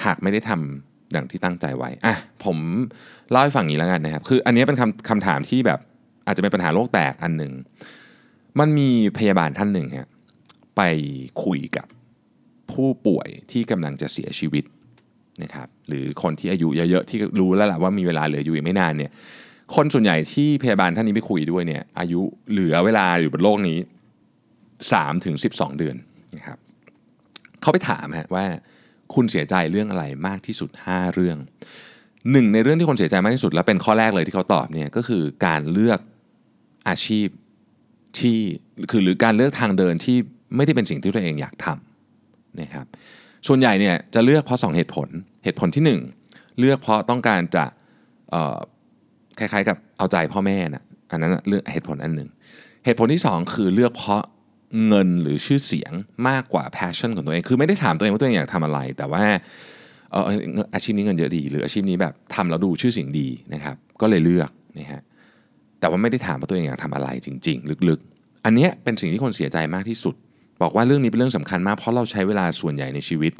[0.06, 2.58] หากไม่ได้ทำ อย่างที่ตั้งใจไว้อะผม
[3.32, 5.80] เล่าให้ฟังอย่างนี้แล้วกันนะครับ คืออันนี้เป็นคำคำถามที่แบบ
[6.26, 7.52] อาจจะเป็นปัญหาโลกแตกอันหนึ่ง
[8.60, 10.10] มันมีพยาบาลท่านหนึ่งฮะ
[10.78, 10.82] ไป
[11.44, 11.88] คุยกับ
[12.72, 14.64] ผู้ป่วยที่กำลังจะเสียชีวิต
[15.44, 19.12] นะครับหรือคนที่อายุเยอะๆที่รู้แล้วแหละว่ามีเวลาเหลืออยู่อีกไม่นานเนี่ย
[19.76, 23.78] คนส่วนใหญ่ที่พยาบาลท่านนี้ไปคุยด้วยเนี่ยอายุเหลือเวลาอยู่บนโลกนี้
[24.52, 25.96] 3ถึง12 เดือน
[26.38, 26.58] นะครับ
[27.62, 28.46] เขาไปถามฮะว่า
[29.14, 31.38] คุณเสียใจเรื่องอะไรมากที่สุด 5 เรื่อง
[32.32, 36.00] หนึ่งในเรื่องที่คนเสียใจมากที่สุด และเป็นข้อแรกเลยที่เขาตอบเนี่ยก็คือการเลือก
[36.88, 37.28] อาชีพ
[38.20, 38.38] ที่
[38.92, 40.18] คือหรือการเลือกทางเดินที่
[40.56, 42.86] ไม่ได้เป็นสิ่งที่ตัวเองอยากทำนะครับ
[43.48, 45.10] ส่วนใหญ่เนี่ยจะเลือกเพราะ 2 เหตุผล
[45.44, 45.84] เหตุผลที่
[46.26, 47.66] 1 เลือกเพราะต้องการจะ
[49.38, 52.30] คล้ายๆกับเอาใจพ่อแม่นะอันนั้นเลือกเหตุผลอันหนึ่ง
[52.86, 54.24] เหตุผลที่ 2 คือเลือกเพราะ
[54.88, 55.92] เงินหรือชื่อเสียง
[56.30, 59.24] มากกว่า passion ของตัวเอง คือไม่ได้ถามตัวเองว่าตัวเองอยากทำอะไร แต่ว่า
[60.12, 60.24] เออ
[60.74, 65.02] อาชีพนี้เงินเยอะดี หรืออาชีพนี้แบบทำแล้วดูชื่อเสียงดีนะครับ ก็เลยเลือกนะฮะ
[65.80, 70.16] แต่ว่าไม่ได้ถามว่าตัวเองอยากทำอะไรจริง ๆ ลึกๆ อันเนี้ยเป็นสิ่งที่คนเสียใจมากที่สุด
[70.62, 73.32] บอกว่าเรื่องนี้เป็นเรื่องสำคัญมาก เพราะเราใช้เวลาส่วนใหญ่ในชีวิต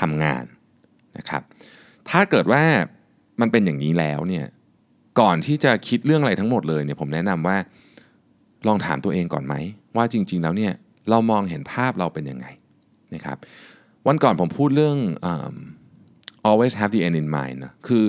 [0.00, 0.44] ทำงาน
[1.18, 1.42] นะครับ
[2.10, 2.62] ถ้าเกิดว่า
[3.40, 4.46] มันเป็นอย่างนี้แล้วเนี่ย
[5.20, 7.56] ก่อนที่จะคิดเรื่องอะไรทั้งหมดเลยเนี่ยผมแนะนำว่า
[8.68, 9.54] ลองถามตัวเองก่อนไหม
[9.96, 10.72] ว่าจริง ๆ แล้วเนี่ย
[11.10, 12.46] เรามองเห็นภาพเราเป็นยังไง
[13.14, 13.36] นะครับ
[14.06, 14.98] วันก่อนผมพูดเรื่อง
[16.48, 18.04] always have the end in mind นะคือ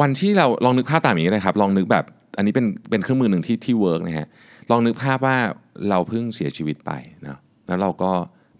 [0.00, 2.04] วันที่เราลองนึกภาพตามอย่างนี้เลยครับ ลองนึกแบบ
[2.36, 4.28] อันนี้เป็นเป็นเครื่องมือหนึ่งที่ที่เวิร์กนะฮะ
[4.70, 5.36] ลองนึกภาพว่า
[5.88, 6.92] เราเพิ่งเสียชีวิตไป
[7.26, 7.38] นะ
[7.68, 8.12] แล้วเราก็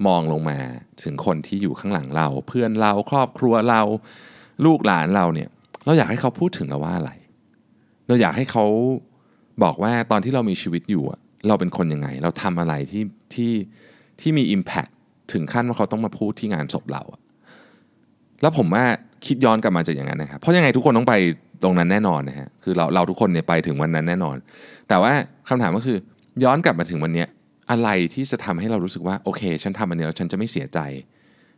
[0.06, 0.58] มองลงมา
[1.02, 3.82] ถึงคนที่อยู่ข้างหลังเรา เพื่อนเราครอบครัวเรา
[4.64, 5.48] ลูกหลานเราเนี่ย
[5.84, 7.12] เราอยากให้เขาพูดถึงเราว่าอะไร
[8.08, 8.64] เราอยากให้เขา
[9.62, 11.04] บอกว่าตอนที่เรามีชีวิตอยู่
[11.48, 13.02] เราเป็นคนยังไง เราทำอะไรที่
[13.34, 13.52] ที่
[14.20, 14.90] ที่มี Impact
[15.32, 17.02] ถึงขั้นว่าเขาต้องมาพูดที่งานศพเรา
[18.42, 18.84] แล้วผมว่า
[19.26, 21.14] คิดย้อนกลับมาจากอย่างนั้นนะครับเพราะยังไงทุกคนต้องไป
[21.62, 24.36] ตรงนั้นแน่นอนนะฮะคือเราเราทุกคนเนี่ยไปถึงวันนั้นแน่นอน
[24.88, 25.12] แต่ว่า
[25.48, 25.98] คำถามก็คือ
[26.44, 27.28] ย้อนกลับมาถึงวันเนี้ย
[27.70, 30.78] อะไรที่จะทำให้เรารู้สึกว่าโอเค ฉันทำอันนี้แล้วฉันจะไม่เสียใจ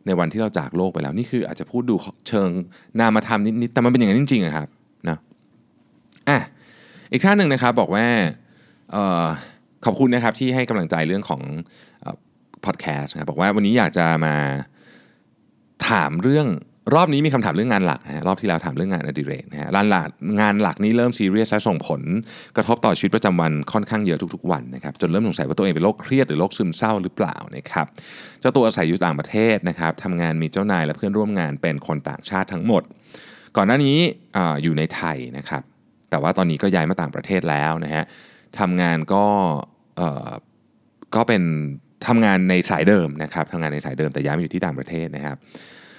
[0.07, 1.95] ในวันที่เราจากโลกไปแล้ว นี่คืออาจจะพูดดู
[2.29, 2.49] เชิง
[3.01, 4.69] นามธรรมนิดๆแต่มันเป็นอย่างนั้นจริงๆครับ
[5.09, 5.19] นะ
[6.29, 6.39] อะ
[7.13, 8.07] อีกท่านหนึ่งนะครับบอกว่า
[8.95, 9.27] ออ
[9.85, 11.43] ขอบคุณนะครับที่ให้กำลังใจเรื่องของ
[12.65, 14.35] พอดแคสต์นะบอกว่าวันนี้อยากจะมา
[15.89, 16.49] ถามเรื่อง
[16.95, 20.09] รอบนี้มีคำถามเรื่องงานหลักนะรอบที่แล้วถามเรื่องงานอดิเรกนะฮะงานหลัก
[20.41, 22.03] งานหลักนี้เริ่มซีเรียสและส่งผล
[22.57, 27.87] กระทบต่อชีวิตประจำวันค่อนข้างเยอะทุกๆวันนะครับจนเริ่มสงสัยว่าตัวเองเป็นโรคเครียดหรือโรคซึมเศร้าหรือเปล่านะครับ
[28.41, 32.83] เจ้าตัวอาศัยอยู่ต่างประเทศนะครับทำงานมีเจ้านายและเพื่อนร่วมงานเป็นคนต่างชาติทั้งหมด
[33.57, 33.99] ก่อนหน้านี้
[34.37, 35.63] ออยู่ในไทยนะครับ
[36.11, 38.05] แต่ว่าตอนนี้ก็ย้ายมาต่างประเทศแล้วนะฮะ
[38.59, 39.25] ทำงานก็
[39.97, 40.31] เอ่อ
[41.15, 41.43] ก็เป็น
[42.07, 45.37] ทำงานในสายเดิมนะครับทำงานในสายเดิมแต่ย้ายมาอยู่ที่ต่างประเทศนะครับ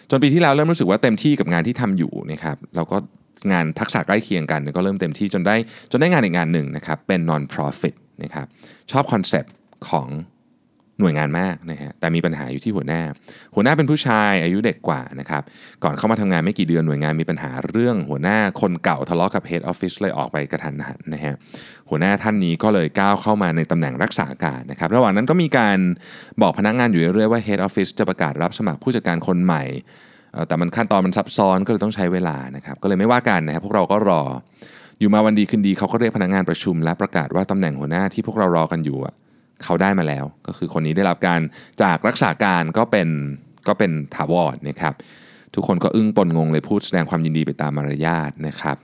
[0.09, 2.97] จนปีที่แล้วเริ่มรู้สึกว่าเต็มที่กับงานที่ทำอยู่นะครับแล้วก็
[3.51, 5.55] งานทักษะใกล้เคียงกันก็เริ่มเต็มที่จนได้
[5.91, 8.45] จนได้งานอีกงานหนึ่งนะครับเป็น non profit นะครับ
[8.91, 9.53] ชอบ concept
[9.89, 10.07] ของ
[11.01, 13.01] หน่วยงานมากนะฮะแต่มีปัญหาอยู่ที่หัวหน้า
[13.55, 15.43] หัวหน้าเป็นผู้ชายอายุเด็กกว่านะครับ
[15.83, 21.33] ก่อนเข้ามาทำงานไม่กี่เดือนหน่วยงานมีปัญหาเรื่องหัวหน้าคนเก่าทะเลาะกับ head office เลยออกไปกะทันหันนะฮะ
[21.89, 25.77] หัวหน้าท่านนี้ก็เลยก้าวเข้ามาในตำแหน่งรักษาการนะครับระหว่างนั้นก็มีการ
[26.41, 29.63] บอกพนักงานอยู่เรื่อยๆว่า head office จะประกาศรับสมัครผู้จัดการคนใหม่
[30.47, 34.23] แต่มันขั้นตอนมันซับซ้อนก็เลยต้องใช้เวลานะครับก็เลยไม่ว่ากันนะครับพวกเราก็รอ
[34.99, 38.97] อยู่มาวันดีคืนดีเขาก็เรียกพนักงานประชุม และประกาศว่าตำแหน่งหัวหน้าที่พวกเรารอกันอยู่
[39.65, 41.39] เขาได้มาแล้ว ก็คือคนนี้ได้รับการ
[41.83, 43.09] จากรักษาการก็เป็น
[43.67, 44.93] ก็เป็นถาวรนะครับ
[45.55, 48.77] ทุกคนก็อึ้งปนงงเลยพูดแสดงความยินดีไปตามมารยาทนะครับ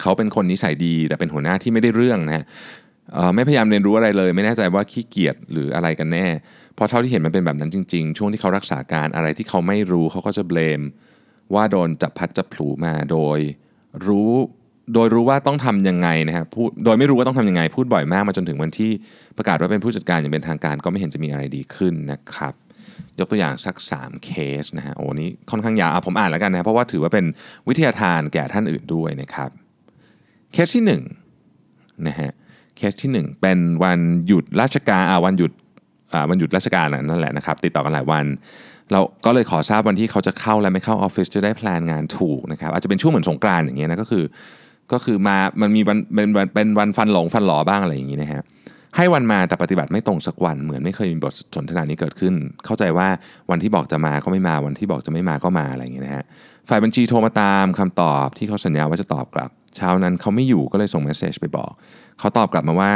[0.00, 2.44] เขาเป็นคนนิสัยดีแต่เป็นหัวหน้าที่ไม่ได้เรื่องนะฮะ
[3.34, 6.26] ไม่พยายามเรียนรู้อะไรเลย ไม่แน่ใจว่าขี้เกียจหรืออะไรกันแน่
[6.74, 10.80] เพราะเท่าที่เห็นมันเป็นแบบนั้นจริง ๆ ช่วงที่เขารักษาการอะไรที่เขาไม่รู้เขาก็จะเบลม
[11.54, 13.38] ว่าโดนจับพัดจับผูมาโดย
[14.06, 14.32] รู้
[14.94, 18.90] โดยรู้ว่าต้องทํำยังไงนะครับพูดโดยไม่รู้ว่าต้องทํำยังไง พูดบ่อยมากมาจนถึงวันที่
[19.36, 22.54] ประกาศว่าเป็นผู้จัดการอย่างเป็นทางการก็ไม่เห็นจะมีอะไรดีขึ้นนะครับ
[23.18, 24.30] ยกตัวอย่างสัก 3 เค
[24.62, 27.24] สนะฮะโอ้นี้ค่อนข้างยาวผมอ่านแล้วกันนะเพราะว่าถือว่าเป็น
[27.68, 29.50] วิทยาทานแก่ท่านอื่นด้วยนะครับ
[30.52, 30.84] เคสที่
[31.46, 32.30] 1นะฮะ
[32.76, 35.52] เคสที่ 1 เป็นวันหยุดราชการอ่าวันหยุด
[36.12, 38.24] อ่าวันหยุดราชการนั่นแหละนะครับ ติดต่อกันหลายวัน
[38.92, 44.24] เราก็เลยขอทราบวันที่เขาจะเข้าและไม่เข้าออฟฟิศจะได้แพลนงานถูกนะครับอาจจะเป็นช่วงเหมือนสงกรานต์อย่างเงี้ยนะก็คือ
[44.92, 48.42] ก็คือมามันมีวันเป็นวันเป็นวันฟันหลงฟันหลอบ้างอะไรอย่างนี้นะฮะ
[48.96, 53.08] ให้วันมาแต่ปฏิบัติไม่ตรงสักวันเหมือนไม่เคยมีบทสนทนานี้เกิดขึ้น เข้าใจว่า
[53.50, 56.24] วันที่บอกจะมาก็ไม่มาวันที่บอกจะไม่มาก็มาอะไรอย่างนี้นะฮะ
[56.68, 61.72] ฝ่ายบัญชีโทรมาตามคำตอบที่เขาสัญญาว่าจะตอบกลับ เช้านั้นเขาไม่อยู่ก็เลยส่งเมสเซจไปบอก
[62.18, 62.92] เขาตอบกลับมาว่า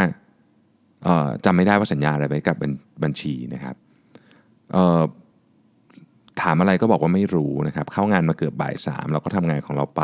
[1.45, 2.57] จำไม่ได้ว่าสัญญาอะไรไปกับ
[3.03, 3.75] บัญชีนะครับ
[6.43, 10.03] ถามอะไรก็บอกว่าไม่รู้นะครับเข้างานมาเกือบบ่ายสามเราก็ทำงานของเราไป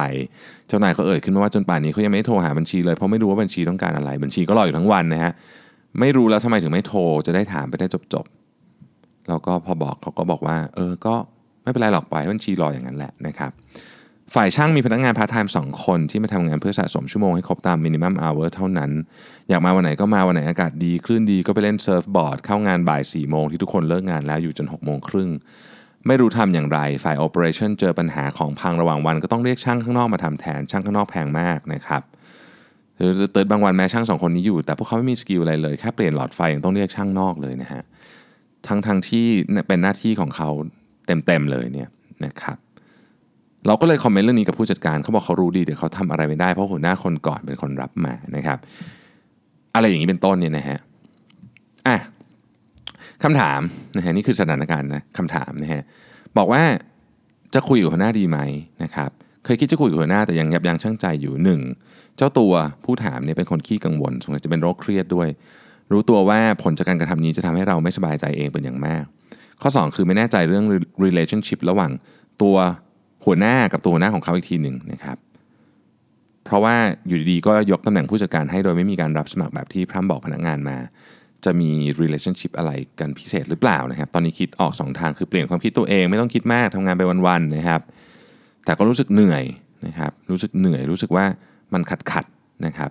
[0.69, 5.33] เจ้านายเขาเอ่ยขึ้นมาว่าจนป่านนี้เขายังไม่โทรหาบัญชีเลยเพราะไม่รู้ว่าบัญชีต้องการอะไร บัญชีก็รออยู่ทั้งวันนะฮะ
[6.01, 11.15] ไม่รู้แล้วทำไมถึงไม่โทรจะได้ถามไปได้จบๆแล้วก็พอบอกเขาก็บอกว่า เออก็
[11.63, 13.53] ไม่เป็นไรหรอกปล่อยบัญชีรออย่างนั้นแหละนะครับ
[14.35, 18.91] ฝ่ายช่างมีพนักงานพาร์ทไทม์สองคนที่มาทำงานเพื่อสะสมชั่วโมงให้ครบตาม minimum hour เท่านั้น
[19.49, 25.31] อยากมาวันไหนก็มาวันไหนอากาศดีคลื่นดีก็ไปเล่น surfboard เข้างานบ่าย4ี่โมงที่ทุกคนเลิกงานแล้วอยู่จน6โมงครึ่ง
[26.07, 32.03] ไม่รู้ทำอย่างไรฝ่าย operation เจอปัญหาของพังระหว่างวันก็ต้องเรียกช่างข้างนอกมาทำแทนช่างข้างนอกแพงมากนะครับ
[32.97, 37.83] หรือ third บางวันแม้ช่างสองคนนี้อยู่ แต่พวกเขาไม่มี skill อะไรเลยแค่เปลี่ยนหลอดไฟยังต้องเรียกช่างนอกเลยนะฮะ
[38.69, 39.27] ทั้งทั้งที่
[39.69, 40.49] เป็นหน้าที่ของเขา
[41.07, 41.89] เต็มๆเลยเนี่ย
[42.25, 42.57] นะครับ
[43.67, 48.59] เราก็เลย comment เรื่องนี้กับผู้จัดการเขาบอกเขารู้ดีเดี๋ยวเขาทำอะไรไม่ได้เพราะหัวหน้าคนก่อนเป็นคนรับมานะครับ
[49.75, 50.79] อะไรอย่างนี้เป็นต้นเนี่ยนะฮะ
[51.89, 51.97] อะ
[53.25, 53.61] คำถาม
[53.97, 55.83] นะฮะนี่คือสถานการณ์นะคำถามนะฮะ
[56.37, 56.63] บอกว่า
[57.55, 58.39] จะคุยกับหัวหน้าดีไหม
[58.83, 59.11] นะครับ
[59.45, 61.61] เคยคิดจะคุยกับหัวหน้าแต่ยังยับยั้งชั่งใจอยู่หนึ่ง
[62.17, 62.53] เจ้าตัว
[62.85, 65.29] ผู้ถามเนี่ยเป็นคนขี้กังวลสงสัยจะเป็นโรคเครียดด้วย
[65.93, 69.05] รู้ตัวว่าผลจากการกระทำนี้จะทำให้เราไม่สบายใจเองเป็นอย่างมาก
[69.63, 70.67] ข้อ 2 คือไม่แน่ใจเรื่อง
[71.05, 71.91] relationship ระหว่าง
[72.43, 72.57] ตัว
[73.25, 75.17] หัวหน้ากับตัวหัวหน้าของเขาอีกทีหนึ่งนะครับ
[76.45, 76.75] เพราะว่า
[77.07, 80.77] อยู่ดีๆก็ยกตำแหน่งผู้จัดการให้โดยไม่มีการรับสมัครแบบที่พร่ำบอกพนักงานมา
[81.45, 81.71] จะมี
[82.03, 87.81] relationship อะไรกันพิเศษหรือเปล่านะครับ ตอนนี้คิดออก 2 ทางคือเปลี่ยนความคิดตัวเองไม่ต้องคิดมากทำงานไปวันๆนะครับ
[88.65, 89.45] แต่ก็รู้สึกเหนื่อย
[89.87, 91.25] นะครับ รู้สึกเหนื่อย รู้สึกว่า
[91.75, 92.25] มันขัดขัด
[92.67, 92.91] นะครับ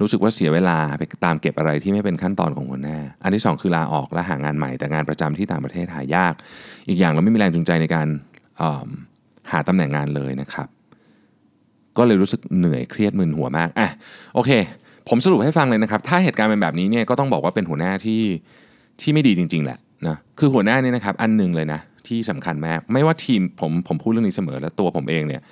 [0.00, 6.34] รู้สึกว่าเสียเวลาไปตามเก็บอะไรที่ไม่เป็นขั้นตอนของหัวหน้า อันที่ 2 คือลาออกและหางานใหม่แต่งานประจำที่ต่างประเทศหายาก
[6.88, 8.08] อีกอย่างเราไม่มีแรงจูงใจในการ
[9.50, 10.68] หาตำแหน่งงานเลยนะครับ
[11.98, 13.88] ก็เลยรู้สึกเหนื่อยเครียดมึนหัวมากอะ
[14.34, 14.50] โอเค
[15.10, 18.22] ผมสรุปให้ฟังเลยนะครับ ถ้าเหตุการณ์เป็นแบบนี้เนี่ยก็ต้องบอกว่าเป็นหัวหน้าที่
[19.00, 25.42] ที่ไม่ดีจริง ๆ แหละนะคือหัวหน้าเนี่ยนะครับอันหนึ่งเลยนะที่สำคัญมาก ไม่ว่าทีมผมผมพูดเรื่องนี้เสมอแล้วตัวผมเองเนี่ย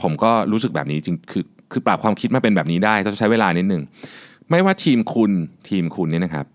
[0.00, 3.82] ผมก็รู้สึกแบบนี้จริงคือคือปรับความคิดมาเป็นแบบนี้ได้ต้องใช้เวลานิดนึง
[4.50, 5.32] ไม่ว่าทีมคุณ
[5.68, 6.46] ทีมคุณเนี่ยนะครับ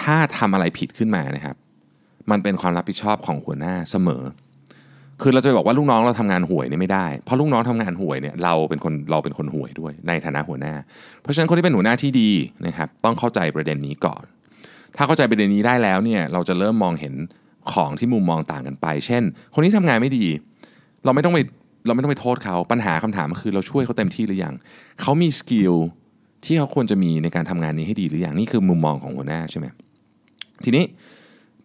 [0.00, 1.56] ถ้าทำอะไรผิดขึ้นมานะครับ
[2.30, 4.22] มันเป็นความรับผิดชอบของหัวหน้าเสมอ
[5.22, 10.74] คือเราจะไปบอกว่าลูกน้องเราทำงานห่วยนี่ไม่ได้ เพราะลูกน้องทำงานห่วยเนี่ยเราเป็นคนเราเป็นคนห่วยด้วยในฐานะหัวหน้า
[11.22, 12.30] เพราะฉะนั้นคนที่เป็นหัวหน้าที่ดี
[12.66, 14.24] นะครับต้องเข้าใจประเด็นนี้ก่อน
[14.96, 17.14] ถ้าเข้าใจประเด็นนี้ได้แล้วเนี่ยเราจะเริ่มมองเห็น
[17.72, 19.22] ของที่มุมมองต่างกันไป เช่น
[19.54, 20.26] คนที่ทำงานไม่ดี
[21.04, 21.38] เราไม่ต้องไป
[21.86, 24.54] เราไม่ต้องไปโทษเขาปัญหาคำถามก็คือเราช่วยเขาเต็มที่หรือยัง
[25.00, 25.74] เขามีสกิล
[26.44, 29.66] ที่เขาควรจะมีในการทำงานนี้ให้ดีหรือยังนี่คือมุมมองของหัวหน้าใช่ไหม
[30.64, 30.84] ทีนี้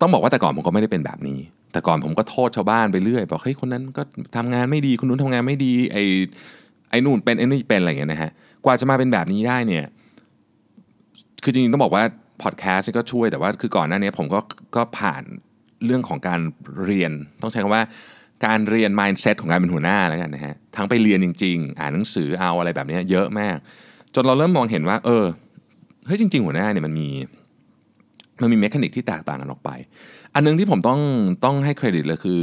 [0.01, 1.39] ต้องบอกว่าแต่ก่อนผมก็ไม่ได้เป็นแบบนี้
[1.73, 4.03] แต่ก่อนผมก็โทษชาวบ้านไปเรื่อยบอกเฮ้ยคนนั้นก็
[4.35, 6.03] ทำงานไม่ดีคนนู้นทำงานไม่ดีไอ้
[6.89, 8.31] ไอ้นู่นเป็นไอ้นี่เป็นอะไรอย่างเงี้ยนะฮะ
[8.65, 9.85] กว่าจะมาเป็นแบบนี้ได้เนี่ย
[11.43, 12.03] คือจริงๆต้องบอกว่า
[12.43, 14.39] พอดแคสต์ก็ช่วยแต่ว่าคือก่อนหน้านี้ผมก็
[14.75, 15.23] ก็ผ่าน
[15.85, 16.39] เรื่องของการ
[16.83, 17.83] เรียน ต้องใช้คำว่า
[18.45, 23.57] การเรียน mindset ของการเป็นหัวหน้าแล้วกันนะฮะทั้งไปเรียนจริง ๆ อ่านหนังสือเอาอะไรแบบนี้เยอะมาก
[24.15, 25.25] จนเราเริ่มมองเห็นว่า เออ
[26.05, 27.09] เฮ้ยจริง ๆ หัวหน้าเนี่ยมันมี
[28.41, 29.69] มันมี mechanic ที่แตกต่างกันออกไป
[30.35, 30.99] อันนึงที่ผมต้อง
[31.45, 32.41] ต้องให้เครดิตเลยคือ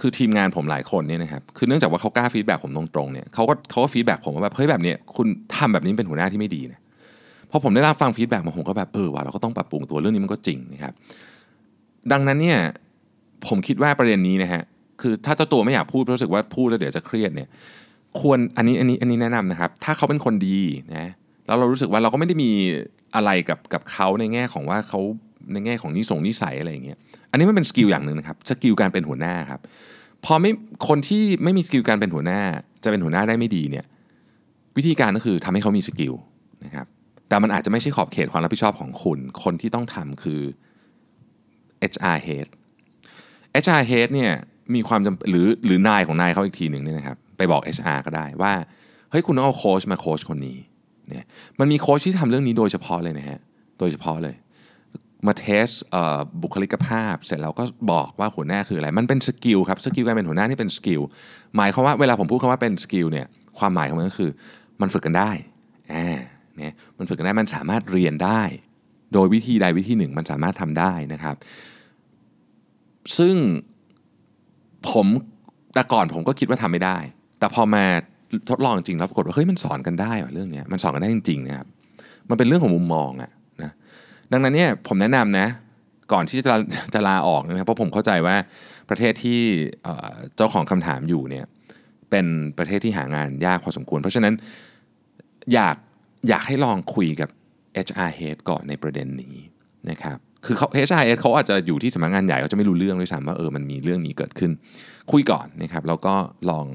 [0.00, 6.80] คือทีมงานผมหลายคนเนี่ยนะครับคือเนื่องจากว่าเขากล้า feedback ผมตรงๆเนี่ยเขาก็เขาก็ feedback ผมว่าแบบเฮ้ยแบบเนี้ยคุณทำแบบนี้เป็นหัวหน้าที่ไม่ดีนะ
[7.50, 10.92] พอผมได้รับฟัง feedback มาผมก็แบบเออว่ะเราก็ต้องปรับปรุงตัวเรื่องนี้มันก็จริงนะครับ
[12.12, 12.58] ดังนั้นเนี่ย
[13.48, 14.62] ผมคิดว่าประเด็นนี้นะฮะ
[15.00, 17.48] คือถ้าเจ้าตัวไม่อยากพูดเพราะรู้สึกว่าพูดแล้วเดี๋ยวจะเครียดเนี่ย
[18.20, 20.60] ควรอันนี้อันนี้อันนี้แนะนำนะครับ ถ้าเขาเป็นคนดี
[20.96, 21.06] นะ
[21.46, 22.50] แล้วเรารู้สึกว่าเราก็ไม่ได้มี
[23.14, 25.00] อะไรกับกับเขาในแง่ของว่าเขา
[25.52, 26.98] ในแง่ของนิสงนิสัยอะไรอย่างเงี้ย
[27.30, 29.60] อันนี้มันเป็น skill อย่างหนึ่งนะครับ skill การเป็นหัวหน้าครับ
[30.24, 30.50] พอไม่
[30.88, 32.40] คนที่ไม่มี skill การเป็นหัวหน้า
[32.84, 33.84] จะเป็นหัวหน้าได้ไม่ดีเนี่ย
[34.76, 36.14] วิธีการก็คือทำให้เขามี skill
[36.64, 36.86] นะครับ
[37.28, 40.40] แต่มันอาจจะไม่ใช่ขอบเขตความรับผิดชอบของคุณ คนที่ต้องทำคือ
[41.92, 42.46] HR head
[43.62, 44.32] HR head เนี่ย
[44.74, 48.52] มีความจำหรือหรือนายของนายเขาอีกทีหนึ่งเนี่ยนะครับไปบอก HR ก็ได้ว่า
[49.10, 50.58] เฮ้ยคุณต้องเอาโค้ชมาโค้ชคนนี้
[51.08, 51.26] เนี่ย
[51.58, 53.38] มันมีโค้ชที่ทำเรื่องนี้โดยเฉพาะเลยนะฮะ
[53.78, 54.34] โดยเฉพาะเลย
[55.26, 55.68] มา test
[56.42, 61.00] บุคลิกภาพ เสร็จแล้วก็บอกว่าหัวหน้าคืออะไร มันเป็น skill ครับ skill การเป็นหัวหน้านี่เป็น skill
[61.56, 63.26] หมายความว่าเวลาผมพูดคำว่าเป็น skill เนี่ย
[63.58, 64.30] ความหมายของมันก็คือ
[64.80, 65.30] มันฝึกกันได้
[65.92, 66.18] อ่า
[66.56, 68.42] เนี่ยมันฝึกกันได้มันสามารถเรียนได้
[69.12, 71.36] โดยวิธีใดวิธีหนึ่งมันสามารถทำได้นะครับ
[73.18, 73.36] ซึ่ง
[74.90, 75.06] ผม
[75.74, 76.98] แต่ก่อนผมก็คิดว่าทำไม่ได้
[77.38, 77.84] แต่พอมา
[78.50, 81.66] ทดลองจริงแล้วปรากฏว่าเฮ้ยมันสอนกันได้ว่ะเรื่องนี้มันสอนกันได้จริงๆนะครับ
[82.28, 83.30] มันเป็นเรื่องของมุมมองอะนะ
[84.32, 85.46] ดังนั้นเนี่ยผมแนะนำนะ
[86.12, 86.54] ก่อนที่จะ
[86.94, 88.36] จะลาออกนะครับเพราะผมเข้าใจว่า
[88.90, 89.40] ประเทศที่
[90.36, 91.46] เจ้าของคำถามอยู่เนี่ย
[92.10, 92.26] เป็น
[92.58, 94.34] ประเทศที่หางานยากพอสมควร เพราะฉะนั้น
[95.54, 95.76] อยาก
[96.28, 97.28] อยากให้ลองคุยกับ
[97.86, 99.36] HR head ก่อนในประเด็นนี้
[99.90, 104.50] นะครับคือเขา HRS เขาอาจจะอยู่ที่สำนักงานใหญ่เขาจะไม่รู้เรื่องด้วยซ้ำว่าเออมันมีเรื่องนี้เกิดขึ้น
[105.12, 106.14] คุยก่อนนะครับแล้วก็
[106.50, 106.66] ลอง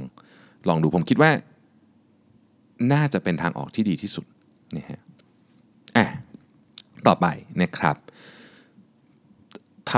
[0.70, 1.32] ลองดูผมคิดว่า
[2.94, 4.26] น่าจะเป็นทางออกที่ดีที่สุด
[4.78, 5.00] นะฮะ
[5.98, 6.06] อะ
[7.08, 7.28] ต่อไป
[7.62, 7.96] นะครับ
[9.92, 9.94] ท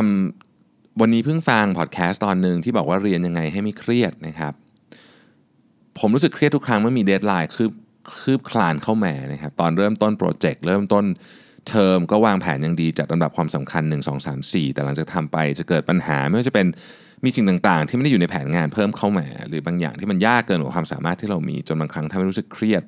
[0.47, 4.53] ำวันนี้เพิ่งฟังพอดแคสต์ตอนหนึ่งที่บอกว่าเรียนยังไงให้ไม่เครียดนะครับ
[5.99, 7.71] ผมรู้สึกเครียดทุกครั้งเมื่อมี deadline คืบ
[8.21, 11.05] คืบคลานเข้ามานะครับ ตอนเริ่มต้น project เริ่มต้น
[11.69, 16.67] เทอมก็วางแผนอย่างดีจัดลำดับความสำคัญ 1 2 3 4 แต่หลังจากทำไปจะเกิดปัญหา ไม่ว่าจะเป็น
[17.23, 22.83] มีสิ่งต่างๆ ที่ไม่ได้อยู่ในแผนงานเพิ่มเข้ามา หรือบางอย่างที่มันยากเกินกว่าความสามารถที่เรามีจนบางครั้งทำให้รู้สึกเครียด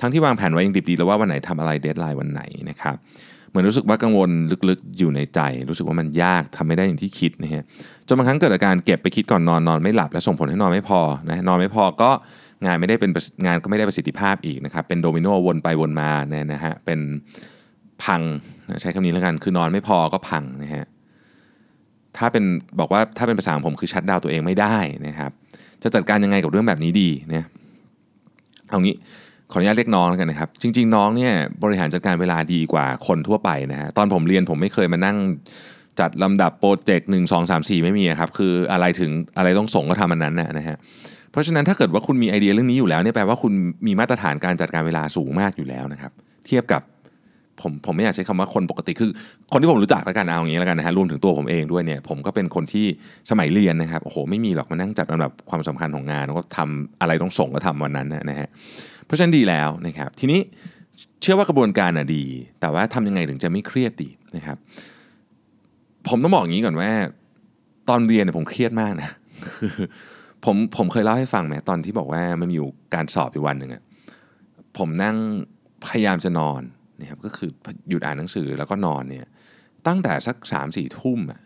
[0.00, 2.96] ทั้งที่วางแผนไว้ยังดีๆแล้วว่าวันไหนทำอะไร deadline วันไหนนะครับ
[3.48, 4.30] เหมือนรู้สึกว่ากังวล
[4.68, 7.64] ลึกๆอยู่ในใจ รู้สึกว่ามันยากทำไม่ได้อย่างที่คิดนะฮะ
[8.06, 12.10] จนบางครั้งเกิดอาการเก็บไปคิดก่อนนอนนอนไม่หลับ และส่งผลให้นอนไม่พอนะนอนไม่พอก็
[12.66, 13.10] งานไม่ได้เป็น
[13.46, 17.00] งานก็ไม่ได้ประสิทธิภาพอีกนะครับเป็นโดมิโนวนไปวนมาเนี่ยนะฮะเป็น
[18.04, 18.20] พัง
[18.80, 20.84] ใช้คำนี้แล้วกันคือนอนไม่พอก็พังนะฮะ
[22.16, 22.44] ถ้าเป็น
[22.80, 25.30] บอกว่าถ้าเป็นภาษาของผมคือชัดดาวตัวเองไม่ได้นะครับ
[25.82, 27.44] จะจัดการยังไงกับเรื่องแบบนี้ดีเนี่ย
[28.70, 28.94] เอางี้
[29.52, 31.32] ขออนุญาตเรียกน้องแล้วกันนะครับ จริง ๆ น้องเนี่ย
[31.62, 35.16] บริหารจัดการเวลาดีกว่าคนทั่วไปนะฮะตอนผมเรียนผมไม่เคยมานั่ง
[36.00, 40.76] จัดลำดับโปรเจกต์หนึ่งสองสามสี่ไม่มีครับ คืออะไรถึงอะไรต้องส่งก็ทำมันนั้นนะฮะ
[41.30, 43.52] เพราะฉะนั้นถ้าเกิดว่าคุณมีไอเดียเรื่องนี้อยู่แล้วเนี่ยแปลว่าคุณ
[43.86, 46.12] มีมาตรฐานการจัดการเวลาสูงมากอยู่แล้วนะครับ
[46.46, 46.82] เทียบกับ
[47.60, 49.10] ผมผมไม่อยากใช้คำว่าคนปกติคือ
[49.52, 52.86] คนที่ผมรู้จักแล้วกันเอาอย่างนี้แล้วกันนะฮะรวมถึงตัวผมเองด้วยเนี่ยผมก็เป็นคนที่
[53.30, 58.48] สมัยเรียนนะครับโอ้โหไม่มีหรอกมานั่งจัดลำดับความสำคัญของงานแล้วก็ทำอะไรต้องส่งก็ทำวันนั้นนะฮะ
[59.06, 60.40] เพราะฉะนั้นดีแล้วนะครับ ทีนี้
[61.22, 62.24] เชื่อว่ากระบวนการอะดี
[62.60, 64.56] แต่ว่าทำยังไงถึงจะไม่เครียดดีนะครับ
[66.08, 66.90] ผมต้องบอกอย่างนี้ก่อนว่า
[67.88, 69.10] ตอนเรียนเนี่ยผมเครียดมากนะ
[70.44, 73.82] ผมผมเคยเล่าให้ฟังไหมตอนที่บอกว่ามันอยู่การสอบอีกวันหนึ่งอะ
[74.78, 75.16] ผมนั่ง
[75.86, 76.62] พยายามจะนอน
[77.00, 77.50] นะครับก็คือ
[77.88, 79.26] หยุดอ่านหนังสือแล้วก็นอนเนี่ย
[79.86, 81.40] ตั้งแต่สักสามสี่ทุ่มอะ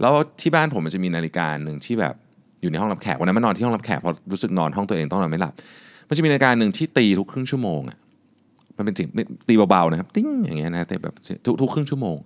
[0.00, 2.14] แล้วที่บ้านผมมันจะมีนาฬิกาหนึ่งที่แบบ
[2.60, 5.54] อยู่ในห้องรับแขกวันนั้นมานอนที่ห้องรับแขกพอรู้สึกนอนห้องตัวเองต้องนอนไม่หลับ
[6.08, 7.98] มันจะมีนาฬิกาหนึ่งที่ตีทุกครึ่งชั่วโมงอะ
[8.76, 9.08] มันเป็นสิ่ง
[9.48, 11.14] ตีเบาๆนะครับติ้งอย่างเงี้ยนะแต่แบบ
[11.46, 12.16] ทุกทุกครึ่งชั่วโมง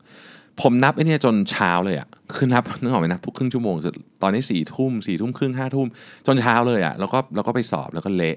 [0.61, 3.75] ผมนับไอ้นี่จนเช้าเลยอะคือนับนึกออกไหมนะทุกครึ่งชั่วโมง
[4.23, 5.87] ตอนนี้สี่ทุ่มสี่ทุ่มครึ่งห้าทุ่ม
[6.27, 8.37] จนเช้าเลยอะแล้วก็แล้วก็ไปสอบแล้วก็เละ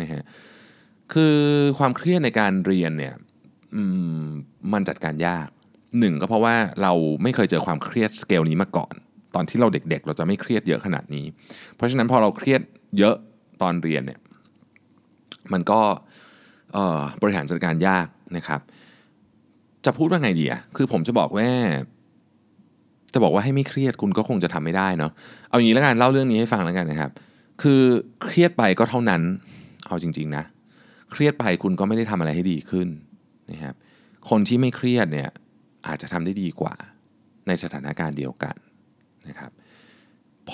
[0.00, 0.22] นะฮะ
[1.12, 1.36] คือ
[1.78, 3.14] ความเครียดในการเรียนเนี่ย
[4.72, 5.48] มันจัดการยาก
[5.98, 8.94] หนึ่งก็เพราะว่าเราไม่เคยเจอความเครียดสเกลนี้มาก่อน
[9.34, 11.24] ตอนที่เราเด็กๆ เราจะไม่เครียดเยอะขนาดนี้
[11.76, 12.60] เพราะฉะนั้นพอเราเครียด
[12.98, 13.14] เยอะ
[13.62, 14.18] ตอนเรียนเนี่ย
[15.52, 15.80] มันก็
[17.22, 18.60] บริหารจัดการยากนะครับ
[19.84, 21.48] จะพูดว่าไงดีอะคือผมจะบอกว่า
[23.14, 25.12] จะบอกว่าให้ไม่เครียดคุณก็คงจะทำไม่ได้เนาะ
[25.48, 27.10] เอาอย่างนี้แล้วกันเล่าเรื่องนี้ให้ฟังแล้วกันนะครับ
[27.62, 27.82] คือ
[28.22, 29.22] เครียดไปก็เท่านั้น
[29.86, 30.44] เอาจริง ๆ นะ
[31.10, 32.88] เครียดไปคุณก็ไม่ได้ทำอะไรให้ดีขึ้น
[33.50, 33.74] นะครับ
[34.30, 35.30] คนที่ไม่เครียดเนี่ย
[35.86, 36.74] อาจจะทำได้ดีกว่า
[37.46, 38.56] ในสถานการณ์เดียวกัน
[39.28, 39.50] นะครับ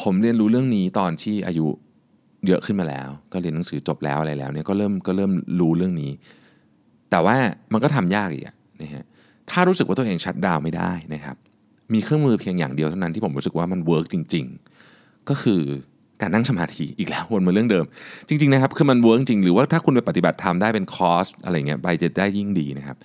[0.00, 1.68] ผมเรียนรู้เรื่องนี้ตอนที่อายุ
[2.46, 6.12] เยอะขึ้นมาแล้ว ก็เรียนหนังสือจบแล้วอะไรแล้วเนี่ยก็เริ่มก็เริ่มรู้เรื่องนี้
[7.10, 7.36] แต่ว่า
[7.72, 8.44] มันก็ทำยากอีก
[8.82, 9.04] นะฮะ
[9.50, 11.36] ถ้ารู้สึกว่าตัวเอง shut down ไม่ได้นะครับ
[11.94, 14.44] มีเครื่องมือเพียงอย่างเดียวเท่านั้นที่ผมรู้สึกว่ามัน work จริง
[14.86, 15.62] ๆ ก็คือ
[16.20, 17.84] การนั่งสมาธิอีกแล้ววนมาเรื่องเดิม
[18.28, 22.96] จริง ๆ นะครับ คือมัน work จริงหรือว่าถ้าคุณไปปฏิบัติธรรมได้เป็นคอร์สอะไรเงี้ยไปจะได้ยิ่งดีนะครับ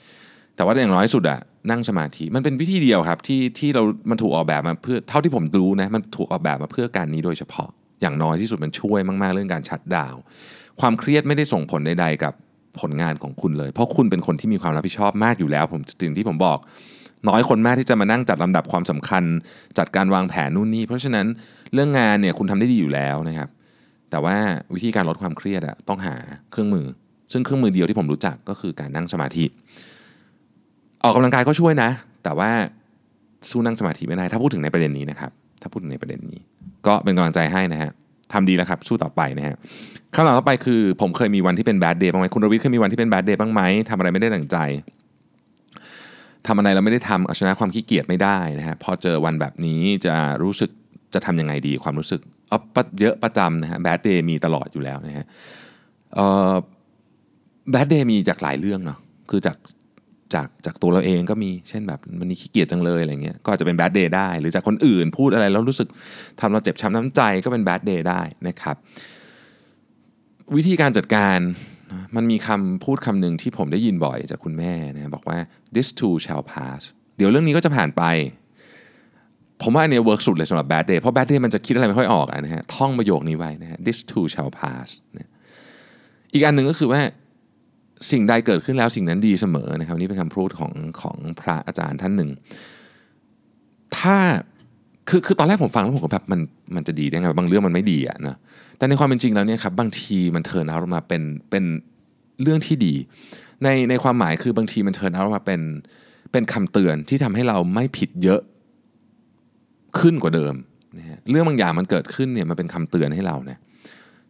[0.56, 1.40] แต่ว่าอย่างน้อยสุดอะ
[1.70, 7.70] นั่งสมาธิมันเป็นวิธีเดียวครับที่ที่เรา มันถูกออกแบบมาเพื่อเท่าที่ผมรู้นะมันถูกออกแบบมาเพื่อการนี้โดยเฉพาะ
[8.02, 10.16] อย่างน้อยที่สุดมันช่วยมากๆเรื่องการชัดดาว
[10.80, 12.34] ความเครียดไม่ได้ส่งผลใดๆกับ
[12.80, 16.60] ผลงานของคุณเลย เพราะคุณเป็นคนที่มีความรับผิดชอบมากอยู่แล้ว ผมสิ่งที่ผมบอก
[17.30, 19.24] น้อยคนมากที่จะมานั่งจัดลำดับความสำคัญ
[19.78, 21.28] จัดการวางแผนนู่นนี่เพราะฉะนั้น
[21.74, 23.50] เรื่องงานเนี่ยคุณทำได้ดีอยู่แล้วนะครับ
[24.12, 24.38] แต่ว่า
[24.76, 26.16] วิธีการลดความเครียดอะต้องหา
[26.52, 26.86] เครื่องมือ
[27.32, 29.46] ซึ่งเครื่องมือเดียวที่ผมรู้จักก็คือการนั่งสมาธิ
[31.04, 31.90] ออกกำลังกายก็ช่วยนะ
[32.24, 32.52] แต่ว่า
[33.50, 36.40] สู้นั่งสมาธิไม่ได้ถ้าพูดถึงในประเด็นนี้นะครับ ถ้าพูดในประเด็นนี้
[36.88, 37.92] ก็เป็นกำลังใจให้นะฮะ
[38.34, 39.56] ทำดีแล้วครับ สู้ต่อไปนะฮะ
[40.16, 44.58] คำถามต่อไปคือ ผมเคยมีวันที่เป็นแบดเดย์บ้างไหมคุณรวิทย์เคยมีวันที่เป็นแบดเดย์บ้างไหมทำอะไรไม่ได้ดังใจ
[46.48, 50.70] ทำอะไรเราไม่ได้ทำเอาชนะความขี้เกียจไม่ได้นะฮะพอเจอวันแบบนี้จะรู้สึก
[51.14, 52.60] จะทำยังไงดีความรู้สึกเอา
[53.00, 55.26] เยอะประจำนะฮะแบดเดย์มีตลอดอยู่แล้วนะฮะ
[57.72, 59.58] แบดเดย์มีจากหลายเรื่องเนาะคือจาก
[60.36, 65.88] จากจากตัวเราเองก็มีเช่นแบบวันนี้ขี้เกียจจังเลยอะไรเงี้ยก็อาจจะเป็นแบดเดย์ได้ หรือจากคนอื่นพูดอะไรแล้วรู้สึก
[66.40, 68.76] ทำเราเจ็บช้ำน้ำใจก็เป็นแบดเดย์ได้นะครับ
[70.56, 71.40] วิธีการจัดการ
[72.16, 75.38] มันมีคำพูดคำหนึ่งที่ผมได้ยินบ่อยจากคุณแม่นะบอกว่า
[75.76, 76.82] this too shall pass
[77.18, 78.04] เดี๋ยวเรื่องนี้ก็จะผ่านไป
[79.62, 84.88] ผมว่าอันนี้ work สุดเลยสำหรับ bad day เพราะ bad day มันจะคิดอะไรไม่ค่อยออกนะฮะท่องประโยคนี้ไว้นะฮะ this too shall pass
[86.34, 87.02] อีกอันหนึ่งก็คือว่า
[88.12, 92.30] สิ่งใดเกิดขึ้นแล้วสิ่งนั้นดีเสมอนะครับนี่เป็นคำพูดของของพระอาจารย์ท่านหนึ่ง
[93.98, 94.18] ถ้า
[95.10, 96.40] คือคือตอนแรกผมฟังแล้วผมก็แบบมัน
[96.76, 98.38] มันจะดีได้ไงบางเรื่องมันไม่ดีอะนะ
[98.78, 101.64] แต่ในความเป็นจริงแล้วเนี่ยครับบางทีมัน turn เอามาเป็นเป็น
[102.42, 102.94] เรื่องที่ดี
[103.64, 105.62] ในในความหมายคือบางทีมัน turn เอามาเป็น
[106.32, 108.42] เป็นคำเตือนที่ทำให้เราไม่ผิดเยอะ
[110.00, 110.56] ขึ้นกว่าเดิม
[110.98, 113.60] นะฮะเรื่องบางอย่างมันเกิดขึ้นเนี่ยมันเป็นคำเตือนให้เราเนี่ย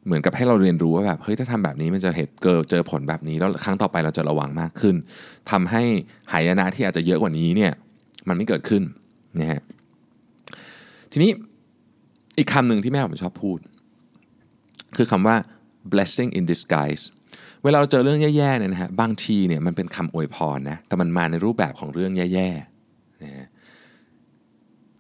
[0.05, 4.95] เหมือนกับให้เราเรียนรู้ว่าแบบเฮ้ยถ้าทำแบบนี้มันจะเหตุเกิดเจอผลแบบนี้ แล้วครั้งต่อไปเราจะระวังมากขึ้น
[5.51, 5.83] ทำให้
[6.31, 7.71] หายนะที่อาจจะเยอะกว่านี้เนี่ย
[8.27, 8.83] มันไม่เกิดขึ้น
[9.39, 9.61] นะฮะ
[11.11, 11.31] ทีนี้
[12.37, 13.59] อีกคำหนึ่งที่แม่ผมชอบพูด
[14.97, 15.35] คือคำว่า
[15.91, 17.03] blessing in disguise
[17.63, 23.47] เวลาเราเจอเรื่องแย่ๆเนี่ยนะฮะบางทีเนี่ยมันเป็นคำอวยพรนะแต่มันมาในรูปแบบของเรื่องแย่ๆนะฮะ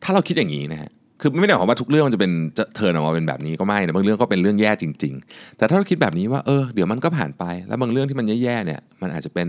[0.03, 9.47] ถ้าเราคิดอย่างนี้นะฮะ คือไม่ได้หมายความว่าทุกเรื่องมันจะเป็นจะเทินออกมาเป็นแบบนี้ก็ไม่นะบางเรื่องก็เป็นเรื่องแย่จริง ๆ แต่ถ้าเราคิดแบบนี้ว่าเออเดี๋ยวมันก็ผ่านไป แล้วบางเรื่องที่มันแย่ๆเนี่ยมันอาจจะเป็น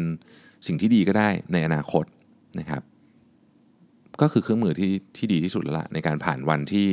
[0.66, 2.04] สิ่งที่ดีก็ได้ในอนาคต
[2.58, 2.82] นะครับ
[4.20, 6.88] ก็คือเครื่องมือที่ที่ดีที่สุดแล้วล่ะในการผ่านวันที่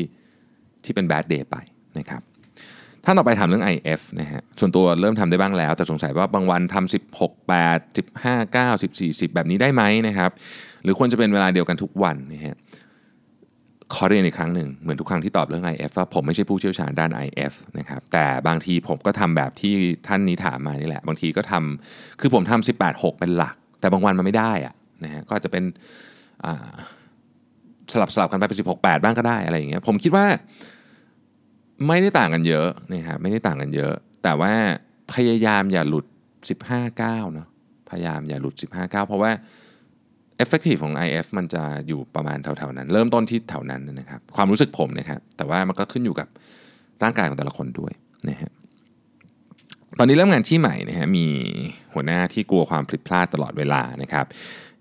[0.84, 1.58] ที่เป็นแบดเดย์ไป
[2.00, 2.22] นะครับ
[3.06, 10.32] ท่านต่อไปถามเรื่อง IF นะฮะ ส่วนตัวเริ่มทำได้บ้างแล้ว แต่สงสัยว่าบางวันทำ16 8 15 9 14 10 แบบนี้ได้ไหมนะครับ
[10.84, 12.56] หรือควรจะเป็นเวลาเดียวกันทุกวันนะฮะ
[13.94, 19.74] ขอเรียนอีกครั้งหนึ่งเหมือนทุกครั้งที่ตอบเรื่อง IF ว่าผมไม่ใช่ผู้เชี่ยวชาญด้าน IF นะครับแต่บางทีผมก็ทำแบบที่
[20.08, 24.74] ท่านนี้ถามมานี่แหละ บางทีก็ทำคือผมทำ18 6 เป็นหลัก แต่บางวันมันไม่ได้อะ
[25.04, 25.64] นะฮะก็จะเป็น
[27.94, 30.26] สลับสลับกันไปเป็น 16 8 บ้างก็ได้อะไรอย่างเงี้ยผมคิดว่า
[31.88, 34.54] ไม่ได้ต่างกันเยอะนะครับไม่ได้ต่างกันเยอะ แต่ว่า
[35.14, 36.06] พยายามอย่าหลุด
[36.50, 37.48] 15 9เนาะ
[37.90, 39.32] พยายามอย่าหลุด 15 9 เพราะว่า
[40.44, 46.28] effective ของ IF มันจะอยู่ประมาณแถวๆนั้น เริ่มต้นที่แถวนั้นนะครับความรู้สึกผมนะครับแต่ว่ามันก็ขึ้นอยู่กับ
[47.04, 47.94] ร่างกายของแต่ละคนด้วย
[48.30, 48.52] นะฮะ
[50.00, 51.28] ตอนนี้เริ่มงานที่ใหม่นะฮะมี
[51.94, 54.26] หัวหน้าที่กลัวความผิดพลาดตลอดเวลานะครับ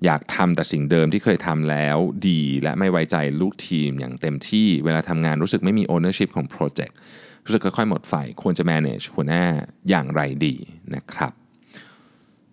[0.04, 1.96] อยากทำแต่สิ่งเดิมที่เคยทำแล้ว
[2.28, 6.96] ดีและไม่ไว้ใจลูกทีมอย่างเต็มที่ เวลาทำงานรู้สึกไม่มี ownership ของโปรเจกต์
[7.44, 9.44] รู้สึกค่อยๆหมดไฟควรจะ manage หัวหน้า
[9.88, 10.54] อย่างไรดี
[10.94, 11.32] นะครับ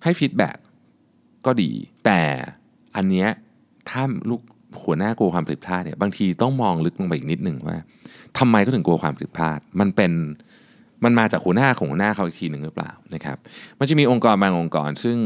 [0.04, 0.58] ให้ฟีดแบ็ก
[1.46, 1.72] ก็ดี
[2.06, 2.22] แต่
[2.96, 3.28] อันเนี้ย
[3.90, 4.42] ถ้าลูก
[4.84, 7.78] หัวหน้ากลัวความผิดพลาดเนี่ยบางทีต้องมองลึกลงไปอีกนิดหนึ่งว่า
[8.38, 10.12] ทำไมก็ถึงกลัวความผิดพลาด มันเป็น
[11.04, 13.38] มันมาจากหัวหน้าของหัวหน้าเขาอีกทีหนึ่งหรือเปล่านะครับ
[13.80, 15.18] มันจะมีองค์กรบางองค์กรซึ่ง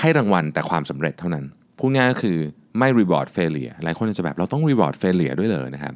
[0.00, 1.44] ให้รางวัลแต่ความสำเร็จเท่านั้น
[1.78, 2.36] พูดง่ายก็คือ
[2.78, 5.94] ไม่ reward failure หลายคนจะแบบเราต้อง reward failure ด้วยเลยนะครับ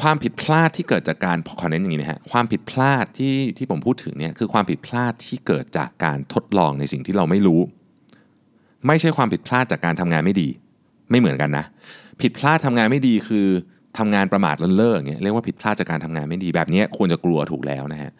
[0.00, 7.60] ความผิดพลาดที่เกิดจากการขอเน้นอย่างนี้นะฮะความผิดพลาดที่ที่ผมพูดถึงเนี่ยคือความผิดพลาดที่เกิดจากการทดลองในสิ่งที่เราไม่รู้
[8.86, 10.48] ไม่ใช่ความผิดพลาดจากการทำงานไม่ดี
[11.10, 11.64] ไม่เหมือนกันนะ
[12.20, 13.46] ผิดพลาดทำงานไม่ดีคือ
[13.98, 18.10] ทำงานประมาทเลินเล่ออย่างเงี้ยเรียกว่าผิดพลาดจากการทำงานไม่ดีแบบนี้ควรจะกลัวถูกแล้วนะฮะ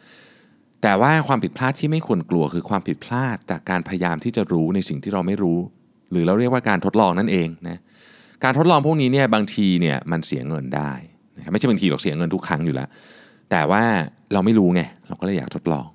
[0.82, 5.58] แต่ว่าความผิดพลาดที่ไม่ควรกลัวคือความผิดพลาดจากการพยายามที่จะรู้ในสิ่งที่เราไม่รู้
[6.10, 7.78] หรือเราเรียกว่าการทดลองนั่นเองนะ
[8.44, 10.92] การทดลองพวกนี้เนี่ยบางทีเนี่ยมันเสียเงินได้
[11.52, 12.88] ไม่ใช่บางทีหรอกเสียเงินทุกครั้งอยู่แล้ว
[13.50, 13.82] แต่ว่า
[14.32, 15.86] เราไม่รู้ไงเราก็เลยอยากทดลอง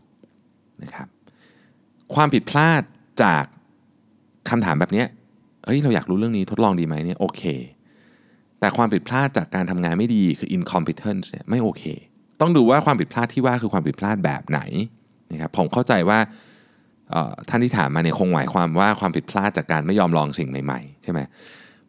[0.84, 1.08] นะครับ
[2.16, 2.82] ความผิดพลาด
[3.24, 3.44] จาก
[4.50, 5.08] คำถามแบบเนี้ย
[5.66, 7.44] เฮ้ยเราอยากรู้เรื่องนี้ทดลองดีไหมเนี่ยโอเค
[8.60, 11.84] แต่ความผิดพลาดจากการทำงานไม่ดีคือ incompetence เนี่ยไม่โอเค
[12.42, 14.62] ต้องดูว่าความผิดพลาดที่ว่าคือความผิดพลาดแบบไหน
[15.32, 16.20] นะครับผมเข้าใจว่า
[17.50, 21.20] ท่านที่ถามมาเนี่ยคงหมายความว่าความผิดพลาดจากการไม่ยอมลองสิ่งใหม่ๆใช่ไหม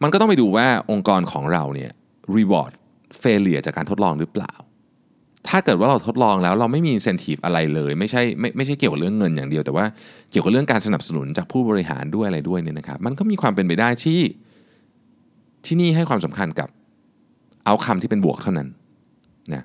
[0.02, 1.92] มันก็ต้องไปดูว่าองค์กรของเราเนี่ย
[2.36, 2.72] reward
[3.22, 4.54] failure จากการทดลองหรือเปล่า
[5.49, 9.84] ถ้าเกิดว่าเราทดลองแล้วเราไม่มี incentive อะไรเลย ไม่ใช่ไม่ไม่ใช่เกี่ยวกับเรื่องเงินอย่างเดียว แต่ว่า
[10.30, 14.20] เกี่ยวกับเรื่องการสนับสนุนจากผู้บริหารด้วยอะไรด้วยเนี่ยนะครับมันก็มีความเป็นไปได้ที่
[15.66, 16.68] ที่นี่ให้ความสำคัญกับ
[17.66, 18.68] เอาคำที่เป็นบวกเท่านั้น
[19.55, 19.64] นะ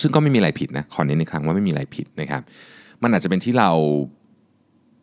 [0.00, 2.42] ซึ่งก็ไม่มีอะไรผิดนะขอเน้นอีกครั้งว่าไม่มีอะไรผิดนะครับ
[3.02, 3.70] มันอาจจะเป็นที่เรา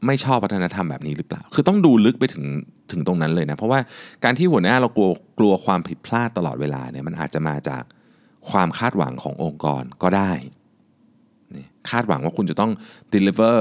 [0.06, 2.44] ไม่ชอบวัฒนธรรมแบบนี้หรือเปล่า คือต้องดูลึกไปถึง
[2.92, 3.80] ถึงตรงนั้นเลยนะ เพราะว่า
[4.24, 5.10] การที่หัวหน้าเรากลัว
[5.40, 7.84] กลัวความผิดพลาดตลอดเวลาเนี่ยมันอาจจะมาจาก
[8.50, 10.32] ความคาดหวังขององค์กรก็ได้
[11.90, 12.72] คาดหวังว่าคุณจะต้อง
[13.14, 13.56] deliver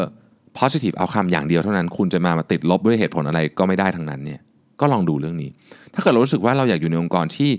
[0.59, 4.41] positive outcome อย่างเดียวเท่านั้น คุณจะมามาติดลบด้วยเหตุผลอะไรก็ไม่ได้ทั้งนั้นเนี่ย
[4.81, 5.51] ก็ลองดูเรื่องนี้
[5.95, 7.51] ถ้าเกิดเรารู้สึกว่าเราอยากอยู่ในองค์กรที่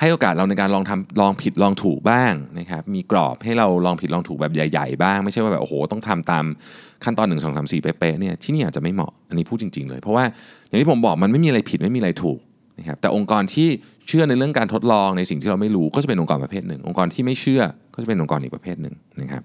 [0.00, 6.44] ให้โอกาสเราในการลองทำลองผิดลองถูกบ้างนะครับมีกรอบให้เราลองผิดลองถูกแบบใหญ่ ๆ บ้าง ไม่ใช่ว่าแบบโอ้โหต้องทำตาม
[7.04, 10.24] ขั้นตอน 1 2 3 4เป๊ะๆเนี่ยที่นี่อาจจะไม่เหมาะอันนี้พูดจริง ๆ เลย เพราะว่า
[10.68, 12.38] อย่างที่ผมบอกมันไม่มีอะไรผิดไม่มีอะไรถูก
[12.78, 13.68] นะครับแต่องค์กรที่
[14.08, 17.62] เชื่อในเรื่องการทดลองในสิ่งที่เราไม่รู้ก็จะเป็นองค์กรประเภทหนึ่ง องค์กรที่ไม่เชื่อ
[17.94, 19.42] ก็จะเป็นองค์กรอีกประเภทหนึ่งนะครับ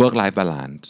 [0.00, 0.84] work life balance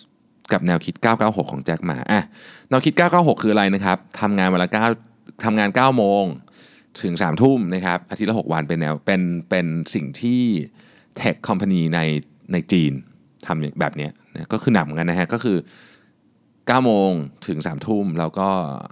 [0.52, 2.22] กับแนวคิด 996 ของแจ็คหมาอะ
[2.68, 4.68] แนวคิด 996 คืออะไรนะครับทำงานเวลา
[5.06, 6.24] 9ทำงาน 9 โมง
[7.02, 10.42] ถึง 3 ทุ่มนะครับ อาทิตย์ละ 6 วันเป็นแนว เป็น เป็นสิ่งที่
[11.16, 12.00] เทคคอมพานีใน
[12.52, 12.92] ในจีน
[13.46, 15.56] ทำแบบนี้นะก็คือหนักเหมือนกันนะฮะ ก็คือ
[16.70, 17.10] 9โมง
[17.46, 18.48] ถึง3ทุ่มแล้วก็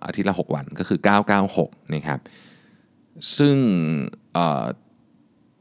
[0.06, 0.98] อาทิตย์ละ 6 วันก็คือ
[1.46, 2.18] 996นะครับ
[3.38, 3.56] ซึ่ง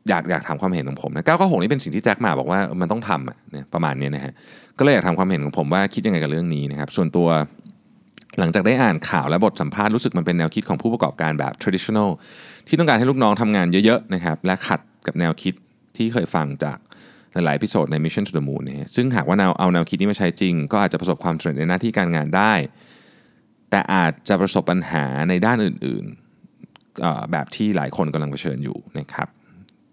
[0.10, 4.34] อยากอยากถามความเห็นของผมนะ996นี่เป็นสิ่งที่แจ็คมาบอกว่ามันต้องทำอะเนี่ยประมาณนี้นะฮะ
[4.78, 7.30] ก็เลยอยากถามความเห็นของผมว่าคิดยังไงกับเรื่องนี้นะครับส่วนตัว
[8.40, 12.10] หลังจากได้อ่านข่าวและบทสัมภาษณ์รู้สึกมันเป็นแนวคิดของผู้ประกอบการแบบ traditional
[12.68, 15.54] ที่ต้องการให้ลูกน้องทำงานเยอะๆนะครับและขัดกับแนวคิด
[15.98, 16.78] ที่เคยฟังจาก
[17.34, 22.54] หลายๆพิโซดใน Mission to the Moon นะฮะซึ่งหากว่าเอาแนวคิดนี้มาใช้จริง ก็อาจจะประสบความสำเร็จในหน้าที่การงานได้
[23.70, 29.28] แต่อาจจะประสบปัญหาในด้านอื่นๆ แบบที่หลายคนกำลังเผชิญอยู่นะครับ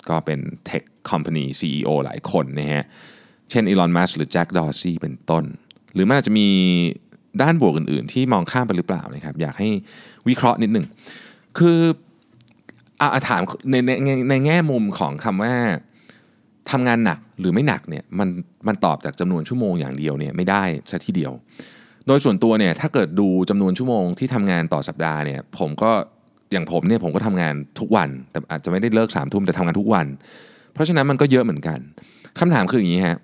[0.09, 2.85] ก็เป็นเทคคอมพานี CEO หลายคนนะฮะ
[3.51, 5.45] เช่นอีลอนมัสหรือแจ็คดอร์ซีเป็นต้น
[5.95, 6.49] หรือมันอาจจะมี
[7.43, 9.69] ด้านบวกอื่นๆ ที่มองข้ามไปหรือเปล่านะครับ อยากให้
[10.29, 10.87] วิเคราะห์นิดหนึ่ง
[11.59, 11.81] คือ
[13.01, 13.91] อาถามในใน
[14.31, 15.55] ในแง่มุมของคำว่า
[16.71, 18.29] ทำงานหนักหรือไม่หนักเนี่ยมัน
[18.67, 21.33] มันตอบจากจำนวนชั่วโมงอย่างเดียวเนี่ยไม่ได้ซะทีเดียว
[22.07, 25.91] โดยส่วนตัวเนี่ยถ้าเกิดดูจำนวนชั่วโมงที่ทำงานต่อสัปดาห์เนี่ยผมก็
[26.53, 30.07] อย่างผมเนี่ยผมก็ทำงานทุกวัน แต่อาจจะไม่ได้เลิกสามทุ่มแต่ทำงานทุกวัน
[30.73, 31.79] เพราะฉะนั้นมันก็เยอะเหมือนกัน
[32.39, 33.19] คำถามคืออย่างนี้ฮะ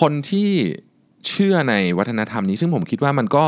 [0.00, 0.50] คนที่
[1.28, 3.46] เชื่อในวัฒนธรรมนี้ ซึ่งผมคิดว่ามันก็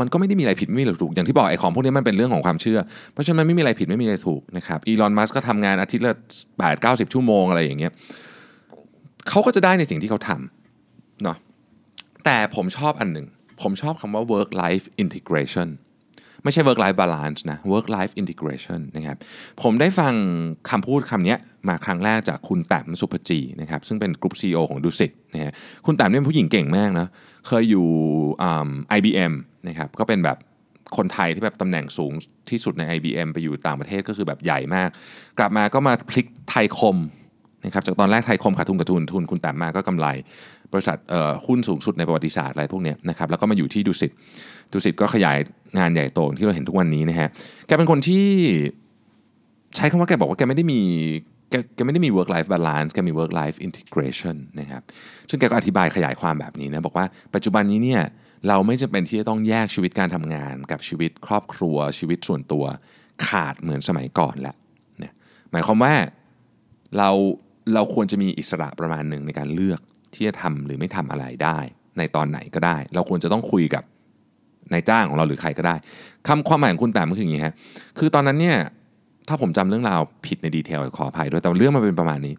[0.00, 2.78] มันก็ไม่ได้มีอะไรผิดไม่มีอะไรถูกอย่างที่บอกไอ้ของพวกนี้มันเป็นเรื่องของความเชื่อ
[3.12, 6.14] เพราะฉะนั้นมันไม่มีอะไรผิดไม่มีอะไรถูกนะครับอีลอนมัสก็ทำงานอาทิตย์ละ
[6.58, 7.92] แปดเก้าสิบชั่วโมงอะไรอย่างเงี้ย
[9.28, 11.36] เขาก็จะได้ในสิ่งที่เขาทำเนาะ
[12.24, 13.26] แต่ผมชอบอันหนึ่ง
[13.62, 15.68] ผมชอบคำว่า work life integration
[16.44, 19.16] ไม่ใช่ work life balance นะ work life integration นะครับ
[19.62, 20.12] ผมได้ฟัง
[20.70, 21.36] คำพูดคำนี้
[21.68, 25.52] มาครั้งแรกจากคุณแต้มสุภจีนะครับซึ่งเป็นกลุ่ม CEO ของดูสิตนะฮะ
[25.86, 27.06] คุณแต้มเป็นผู้หญิงเก่งมากนะ
[27.46, 27.86] เคยอยู่
[28.98, 29.32] IBM
[29.68, 30.38] นะครับก็เป็นแบบ
[30.96, 32.12] คนไทยที่แบบตำแหน่งสูง
[32.50, 34.88] ที่สุดใน IBM ไปอยู่ต่างประเทศก็คือแบบใหญ่มาก
[35.38, 36.96] กลับมาก็มาพลิกไทยคม
[37.64, 40.06] นะครับจากตอนแรกไทยคมขาดทุนขาดทุนทุนคุณแต้มมาก็กำไร
[40.72, 40.98] บริษัท
[41.46, 44.10] หุ้นสูงสุดในประวัติศาสตร์อะไรพวกนี้นะครับแล้วก็มาอยู่ที่ดุสิต
[44.72, 45.38] ดุสิตก็ขยาย
[45.78, 47.28] งานใหญ่โตที่เราเห็นทุกวันนี้นะฮะ
[47.66, 48.26] แกเป็นคนที่
[49.76, 50.80] ใช้คำว่าแกบอกว่าแกไม่ได้มี
[51.50, 54.82] แกแกไม่ได้มี work life balance แกมี work life integration นะครับ
[55.30, 58.02] ซึ่งแกก็อธิบายขยายความแบบนี้นะบอกว่าปัจจุบันนี้เนี่ย
[58.48, 62.64] เราไม่จำเป็นที่จะต้องแยกชีวิตการทำงาน กับชีวิตครอบครัวชีวิตส่วนตัว
[63.26, 64.56] ขาดเหมือนสมัยก่อนแล้ว
[64.98, 65.12] เนี่ย
[65.52, 65.94] หมายความว่า
[66.98, 67.10] เรา
[67.74, 69.80] เราควรจะมีอิสระประมาณหนึ่งในการเลือก
[70.14, 71.58] ที่จะทำหรือไม่ทำอะไรได้
[71.98, 73.84] ในตอนไหนก็ได้ เราควรจะต้องคุยกับ
[74.72, 75.76] นายจ้างของเราหรือใครก็ได้
[76.28, 77.54] คำความหมายของคุณแต่ก็คืออย่างนี้ฮะ
[77.98, 78.56] คือตอนนั้นเนี่ย
[79.28, 82.34] ถ้าผมจำเรื่องราวผิดในดีเทลขออภัยด้วยแต่เรื่องมันเป็นประมาณนี้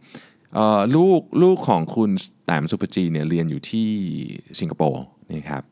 [0.95, 2.09] ลูกลูกของคุณ
[2.45, 3.89] แต้มสุภจีเนี่ยเรียนอยู่ที่
[4.59, 5.63] สิงคโปร์ นี่ครับ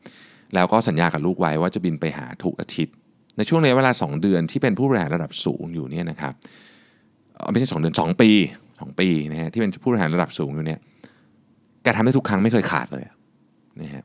[0.54, 2.94] แล้วก็สัญญากับลูกไว้ว่าจะบินไปหาทุกอาทิตย์
[3.36, 6.32] ในช่วงระยะเวลา 2 เดือนที่เป็นผู้บริหารระดับสูงอยู่เนี่ยนะครับ
[7.52, 8.30] ไม่ใช่ 2 เดือน 2 ปี
[8.68, 10.78] 2 ปีนะฮะที่เป็นผู้บริหารระดับสูงอยู่เนี่ย
[11.82, 13.04] แกทำได้ทุกครั้งไม่เคยขาดเลย
[13.80, 14.04] นะฮะ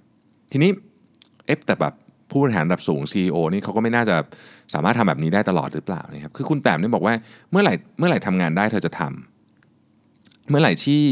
[0.52, 0.70] ทีนี้
[1.46, 1.94] เอฟแต่แบบ
[2.30, 4.16] ผู้บริหารระดับสูง CEO นี่เขาก็ไม่น่าจะ
[4.74, 7.14] สามารถทำแบบนี้ได้ตลอดหรือเปล่านะครับคือคุณแต้มเนี่ยบอกว่า
[7.52, 11.04] เมื่อไหร่เมื่อไหร่ทำงานได้เธอจะทำเมื่อไหร่ที่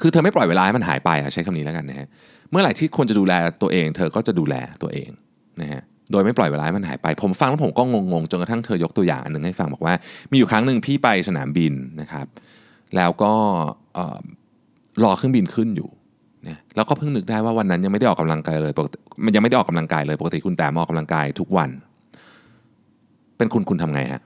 [0.00, 2.08] คือเธอไม่ปล่อยเวลาให้มันหายไปอะใช้คำนี้แล้วกันนะฮะ
[2.50, 5.10] เมื่อไหร่ที่ควรจะดูแลตัวเอง เธอก็จะดูแลตัวเอง
[5.60, 5.82] นะฮะ
[6.12, 7.82] โดยไม่ปล่อยเวลาให้มันหายไป ผมฟังแล้วผมก็
[8.12, 9.94] งงๆจนกระทั่งเธอยกตัวอย่างอันหนึ่งให้ฟังบอกว่า
[10.30, 12.26] มีอยู่ครั้งหนึ่งพี่ไปสนามบินนะครับ
[12.96, 13.32] แล้วก็
[13.94, 14.20] เอ่อ
[15.04, 15.88] รอเครื่องบินขึ้นอยู่
[16.48, 21.70] นะแล้วก็เพิ่งนึกได้ว่าวันนั้นยังไม่ได้ออกกำลังกายเลยปกติมันยังไม่ได้ออกกำลังกายเลยปกติคุณแต่ออกกำลังกายทุกวัน
[23.36, 24.22] เป็นคุณคุณทำไงฮะ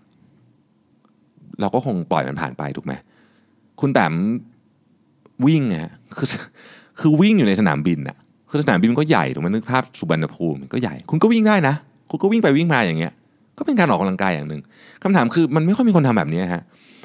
[1.60, 2.92] เราก็คงปล่อยมันผ่านไปถูกไหม
[3.80, 4.14] คุณแต้ม
[5.46, 6.28] วิ่งฮะคือ
[7.00, 8.16] คือวิ่งอยู่ในสนามบินอะ
[8.50, 11.74] คือสนามบินมันก็ใหญ่ถูกไหมนึกภาพสุบรรณภูมิมันก็ใหญ่ คุณก็วิ่งได้นะ
[12.10, 13.12] คุณก็วิ่งไปวิ่งมาอย่างเงี้ย
[13.58, 14.60] ก็เป็นการออกกำลังกายอย่างหนึ่ง
[15.02, 16.62] คำถามคือมันไม่ค่อยมีคนทำแบบนี้ฮะ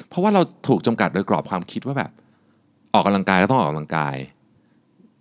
[0.08, 2.10] เพราะว่าเราถูกจำกัดโดยกรอบความคิดว่าแบบ
[2.94, 4.16] ออกกำลังกายก็ต้องออกกำลังกาย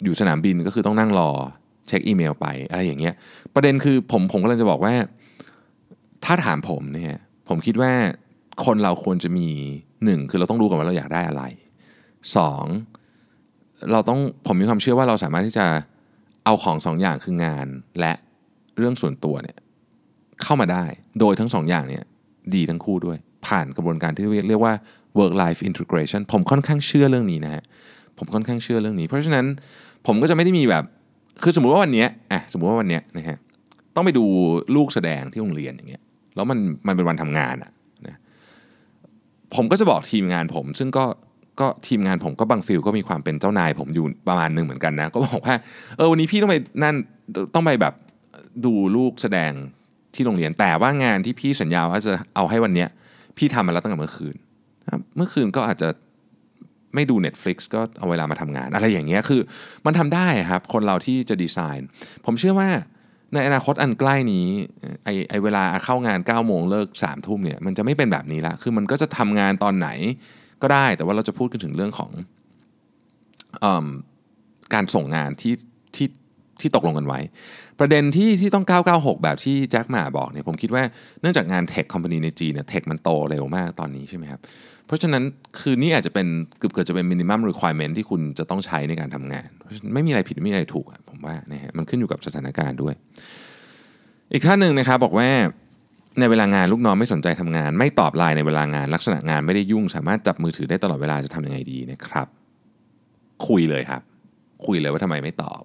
[0.04, 1.30] อยู่สนามบินก็คือต้องนั่งรอ
[1.88, 3.14] เช็คอีเมลไปอะไรอย่างเงี้ย
[3.56, 4.94] ประเด็นคือผมผมกำลังจะบอกว่า
[6.26, 7.16] ถ้าถามผมเนี่ย
[7.50, 7.92] ผมคิดว่า
[8.66, 9.48] คนเราควรจะมี
[10.06, 11.44] หนึ่งคือเราต้องรู้ก่อนว่าเราอยากได้อะไร
[12.36, 12.66] สอง
[13.92, 15.66] เราต้องผมมีความเชื่อว่าเราสามารถที่จะ
[16.46, 17.68] เอาของสองอย่างคืองาน
[18.00, 18.14] และ
[18.78, 19.58] เรื่องส่วนตัวเนี่ย
[20.44, 20.86] เข้ามาได้
[21.20, 22.04] โดยทั้งสองอย่างเนี่ย
[22.56, 23.18] ดีทั้งคู่ด้วย
[23.48, 24.74] ผ่านกระบวนการที่เรียกว่า
[25.20, 27.64] work life integration ผมค่อนข้างเชื่อเรื่องนี้นะฮะ
[28.18, 29.46] ผมค่อนข้างเชื่อเรื่องนี้ เพราะฉะนั้น
[30.08, 30.84] ผมก็จะไม่ได้มีแบบ
[31.44, 33.38] คือสมมุติว่าวันนี้อะสมมุติว่าวันนี้นะฮะ
[33.96, 34.26] ต้องไปดู
[34.76, 36.04] ลูกแสดงที่โรงเรียนอย่างเงี้ย
[36.36, 37.72] แล้วมันมันเป็นวันทำงานอะ
[38.08, 38.18] นะ
[39.56, 41.06] ผมก็จะบอกทีมงานผม ซึ่งก็
[41.60, 45.56] ก็ทีมงานผมก็บางฟิลก็มีความเป็นเจ้านายผมอยู่ประมาณหนึ่งเหมือนกันนะ ก็บอกว่า
[45.98, 46.96] เออวันนี้พี่ต้องไปนั่น
[47.54, 47.94] ต้องไปแบบ
[48.66, 49.52] ดูลูกแสดง
[50.16, 52.90] ที่โรงเรียนแต่ว่างานที่พี่สัญญาว่าจะเอาให้วันเนี้ย
[53.38, 54.36] พี่ทำมาแล้วตั้งแต่เมื่อคืน
[55.16, 55.90] เมื่อคืนก็อาจจะ
[56.96, 59.42] ไม่ดู Netflix ก็เอาเวลามาทำงาน อะไรอย่างเงี้ยคือ
[59.86, 61.88] มันทำได้ครับ คนเราที่จะดีไซน์
[62.26, 62.70] ผมเชื่อว่า
[63.34, 64.48] ในอนาคตอันใกล้นี้
[65.04, 69.90] ไอไอเวลาเข้างาน9ก้าโมงเลิก3ามทุ่มเนี่ยมันจะไม่เป็นแบบนี้ละคือมันก็จะทำงานตอนไหน
[70.62, 72.12] ก็ได้แต่ว่าเราจะพูดกันถึงเรื่องของ
[73.64, 73.66] อ
[74.74, 75.54] การส่งงานที่
[75.96, 76.08] ที่
[76.60, 77.20] ที่ตกลงกันไว้
[77.80, 80.84] ประเด็นที่ที่ต้อง 996 แบบที่แจ็คหมาบอกเนี่ยผมคิดว่า
[81.22, 84.40] เนื่องจากงานเทคคอมพานีในจีนเนี่ยเทคมันโตเร็วมากตอนนี้ใช่ไหมครับ
[84.86, 85.24] เพราะฉะนั้น
[85.60, 89.50] คือนี่อาจจะเป็นเกือบเกือบจะเป็นมินิมัมรีควอร e เมนที่คุณจะต้องใช้ในการทำงาน
[89.94, 92.94] ไม่มีอะไรผิดไม่มีอะไรถูกผมว่านะฮะมันขึ้นอยู่กับสถานการณ์ด้วย
[94.34, 95.30] อีกท่านหนึ่งนะครับบอกว่า
[96.20, 102.28] ในเวลางานลูกน้องไม่สนใจทำงาน ไม่ตอบไลน์ในเวลางาน ลักษณะงานไม่ได้ยุ่ง สามารถจับมือถือได้ตลอดเวลาจะทำยังไงดีนะครับ
[103.48, 104.02] คุยเลยครับ
[104.66, 105.62] คุยเลยว่าทำไมไม่ตอบ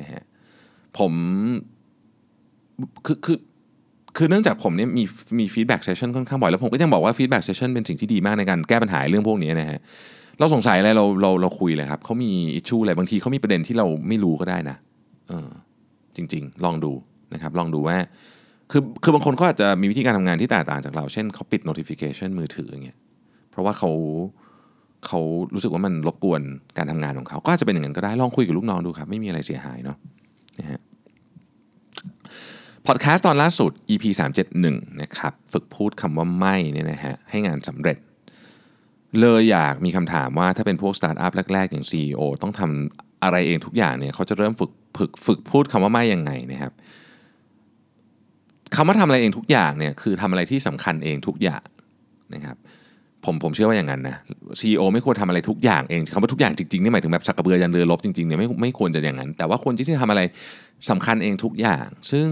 [0.00, 0.22] นะฮะ
[0.98, 1.12] ผม
[3.06, 3.38] คือคือ
[4.16, 5.04] คือเนื่องจากผมเนี่ยมี
[5.38, 9.78] มี feedback session ค่อนข้างบ่อยแล้วผมก็ยังบอกว่า feedback session เป็นสิ่งที่ดีมากในการแก้ปัญหาเรื่องพวกนี้นะฮะ
[10.38, 14.76] เราสงสัยอะไรเราเราเราคุยเลยครับเขามี issue อะไรบางทีเขามีประเด็นที่เราไม่รู้ก็ได้นะ
[15.28, 15.48] เออ
[16.16, 16.92] จริง ๆ ลองดู
[17.34, 17.96] นะครับ ลองดูว่า
[18.70, 22.98] คือคือบางคนเขาอาจจะมีวิธีการทำงานที่แตกต่างจากเรา เช่นเขาปิด notification มือถืออย่างเงี้ย
[23.50, 23.90] เพราะว่าเขา
[25.06, 25.20] เขา
[25.54, 26.42] รู้สึกว่ามันรบกวน
[26.78, 29.96] การทำงานของเขา ก็อาจจะเป็นอย่างนั้นก็ได้ลองคุยกับลูกน้องดูครับ ไม่มีอะไรเสียหายเนาะ
[30.58, 30.80] นะฮะ
[32.86, 34.04] พอดแคสต์ตอนล่าสุด EP
[34.52, 37.98] 371นะครับฝึกพูดคำว่าไม่เนี่ยนะฮะให้งานสำเร็จ
[39.20, 46.72] เลยอยากมีคำถามว่าถ้าเป็นพวกสตาร์ทอัพแรก ๆ อย่าง CEO ต้องทำอะไรเองทุกอย่างเนี่ยเขาจะเริ่มฝึกฝึกฝึกพูดคำว่าไม่ยังไงนะครับ
[48.74, 51.64] คำว่าทำอะไรเองทุกอย่างเนี่ยคือทำอะไรที่สำคัญเองทุกอย่าง
[52.34, 52.56] นะครับ
[53.24, 54.16] ผมผมเชื่อว่าอย่างนั้นนะ
[54.60, 60.22] CEO ไม่ควรทำอะไรทุกอย่างเองคำว่าทุกอย่างจริงๆนี่หมายถึงแบบสากกะเบือยันเรือลบจริงๆเนี่ยไม่ไม่ควรจะอย่างนั้น แต่ว่าควรที่จะทำอะไร
[60.90, 62.28] สำคัญเองทุกอย่าง ซึ่ง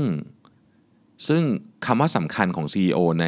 [1.28, 1.42] ซึ่ง
[1.86, 3.26] คำว่าสำคัญของ CEO ใน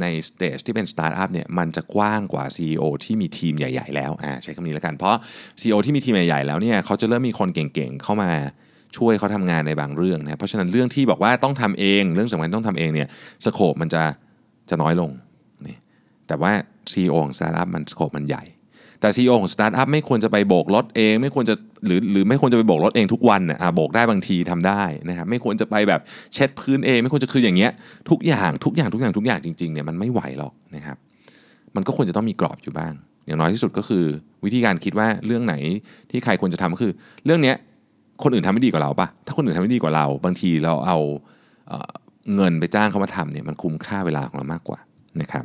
[0.00, 5.16] ใน stage ที่เป็นสตาร์ทอัพเนี่ยมันจะกว้างกว่า CEO ที่มีทีมใหญ่ ๆ แล้วอ่าใช้คำนี้แล้วกัน เพราะ
[5.60, 8.30] CEO ที่มีทีมใหญ่ๆแล้วเนี่ยเขาจะเริ่มมีคนเก่งๆเข้ามา
[8.96, 13.08] ช่วยเขาทำงานในบางเรื่องนะเพราะฉะนั้นเรื่องที่บอกว่าต้องทำเองเรื่องสำคัญต้องทำเองเนี่ย
[13.44, 14.02] scope มันจะ
[14.70, 15.10] จะน้อยลง
[15.66, 15.76] นี่
[16.26, 16.52] แต่ว่า
[16.92, 18.44] CEO ของสตาร์ทอัพมัน scope มันใหญ่
[19.00, 21.54] แต่ CEO ของสตาร์ทอัพไม่ควรจะไปโบกรถเอง ไม่ควรจะ
[21.86, 26.00] หรือหรือไม่ควรจะไปโบกรถเองทุกวันอะโบกได้บางทีทำได้นะครับไม่ควรจะไปแบบ
[26.34, 27.70] เช็ดพื้นเอง ไม่ควรจะคืออย่างเงี้ย
[28.10, 30.96] ทุกอย่างทุกอย่างทุกอย่างทุกอย่างจริงๆเนี่ยมันไม่ไหวหรอกนะครับ
[31.76, 32.92] มันก็ควรจะต้องมีกรอบอยู่บ้าง
[33.26, 34.04] อย่างน้อยที่สุดก็คือ
[34.44, 35.54] วิธีการคิดว่าเรื่องไหน
[36.10, 36.92] ที่ใครควรจะทำก็คือ
[37.24, 37.56] เรื่องเนี้ย
[38.22, 40.98] คนอื่นทำไม่ดีกว่าเราปะถ้าคนอื่นทำไม่ดีกว่าเรา บางทีเราเอา
[42.34, 44.78] เงินไปจ้างเขามาทำเนี่ยมันคุ้มค่าเวลาของเรามากกว่า
[45.20, 45.44] นะครับ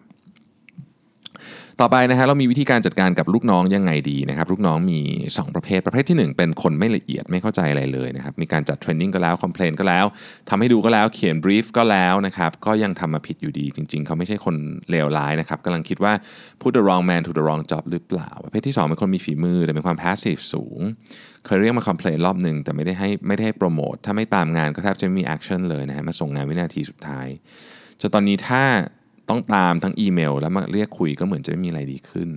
[1.82, 5.00] ต่อไปนะฮะเรามีวิธีการจัดการกับลูกน้องยังไงดีนะครับลูกน้องมี
[5.32, 10.06] 2 ประเภทประเภทที่ 1 เป็นคนไม่ละเอียดไม่เข้าใจอะไรเลยนะครับมีการจัด training ก็แล้ว complain ก็แล้ว
[10.50, 14.56] ทำให้ดูก็แล้วเขียน brief ก็แล้วนะครับก็ยังทำมาผิดอยู่ดี จริง ๆ เขาไม่ใช่คน
[14.90, 16.14] เลวร้ายนะครับกำลังคิดว่า
[16.62, 20.80] put the wrong man to the wrong job หรือเปล่า ประเภทที่ 2 เป็นคนมีฝีมือแต่เป็นความ passive สูง
[21.46, 27.28] เคยเรียกมา complain รอบหนึ่งแต่ไม่ได้ให้ไม่ได้ให้โปรโมทถ้าไม่ตามงานก็แทบจะไม่มี action เลยนะฮะมาส่งงานวินาทีสุดท้าย
[28.02, 28.64] จนตอนนี้ถ้า
[29.30, 32.30] ต้องตามทั้งอีเมล แล้วมาเรียกคุยก็เหมือนจะไม่มีอะไรดีขึ้น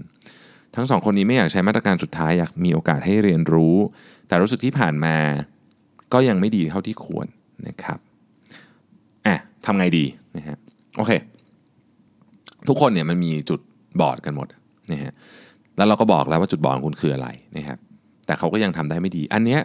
[0.75, 3.77] ทั้งสองคนนี้ไม่อยากใช้มาตรการสุดท้ายอยากมีโอกาสให้เรียนรู้
[4.29, 5.17] แต่รู้สึกที่ผ่านมา
[6.13, 7.27] ก็ยังไม่ดีเท่าที่ควร
[7.67, 7.99] นะครับ
[9.27, 10.05] อะทำไงดี
[10.37, 10.57] นะฮะ
[10.97, 11.13] โอเค
[12.69, 13.61] ทุกคนเนี่ยมันมีจุด
[14.01, 14.49] บอดกันหมด
[14.93, 15.13] นะฮะ
[15.77, 17.79] แล้วเราก็บอกแล้วว่าจุดบอดของคุณคืออะไรนะครับ
[18.27, 19.61] แต่เขาก็ยังทำได้ไม่ดี อันเนี้ย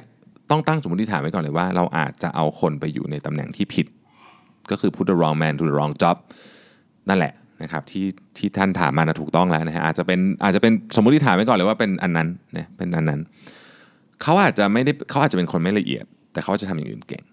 [0.52, 3.88] ต้องตั้งสมมติฐานไว้ก่อนเลยว่า เราอาจจะเอาคนไปอยู่ในตำแหน่งที่ผิด
[4.72, 6.18] ก็คือ put the wrong man to the wrong job
[7.10, 7.34] นั่นแหละ
[7.64, 8.06] นะครับที่
[8.38, 12.28] ที่ท่านถามมานะถูกต้องแล้วนะฮะอาจจะเป็นอาจจะเป็นสมมติฐานไว้ก่อนเลยว่าเป็นอันนั้น
[12.58, 13.22] นะเป็นอันนั้น
[14.22, 17.24] เขาอาจจะไม่ได้เขาอาจจะเป็นคนไม่ละเอียด แต่เขาจะทำอย่างอื่นเก่ง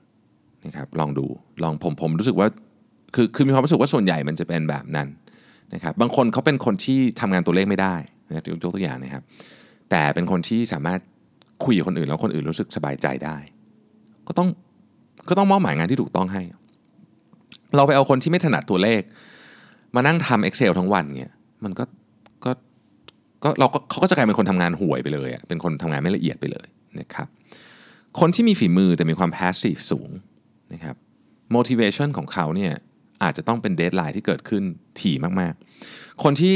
[0.66, 1.26] นะครับลองดู
[1.62, 2.48] ลองผมผมรู้สึกว่า
[3.14, 5.08] คือคือมีความรู้สึกว่าส่วนใหญ่มันจะเป็นแบบนั้น
[5.74, 7.94] นะครับบางคนเขาเป็นคนที่ทำงานตัวเลขไม่ได้
[8.28, 9.22] นะยกตัวอย่างนะครับ
[9.90, 11.00] แต่เป็นคนที่สามารถ
[11.64, 13.36] คุยกับคนอื่นแล้วคนอื่นรู้สึกสบายใจได้
[14.28, 14.48] ก็ต้อง
[15.28, 16.42] ก็ต้องมอบหมายงานที่ถูกต้องให้
[17.76, 19.00] เราไปเอาคนที่ไม่ถนัดตัวเลข
[19.95, 21.32] มานั่งทำ Excel ทั้งวันเนี่ย
[21.64, 21.84] มันก็
[22.45, 22.53] ก็
[23.45, 26.66] ก็เราก็เขาก็จะกลายเป็นคนทำงานห่วยไปเลยอะเป็นคนทำงานไม่ละเอียดไปเลย
[27.01, 27.28] นะครับ
[28.20, 30.11] คนที่มีฝีมือแต่มีความ passive สูง
[30.72, 30.97] นะครับ
[31.57, 32.72] motivation ของเขาเนี่ย
[33.22, 34.62] อาจจะต้องเป็น deadline ที่เกิดขึ้น
[35.01, 36.55] ถี่มากๆ คนที่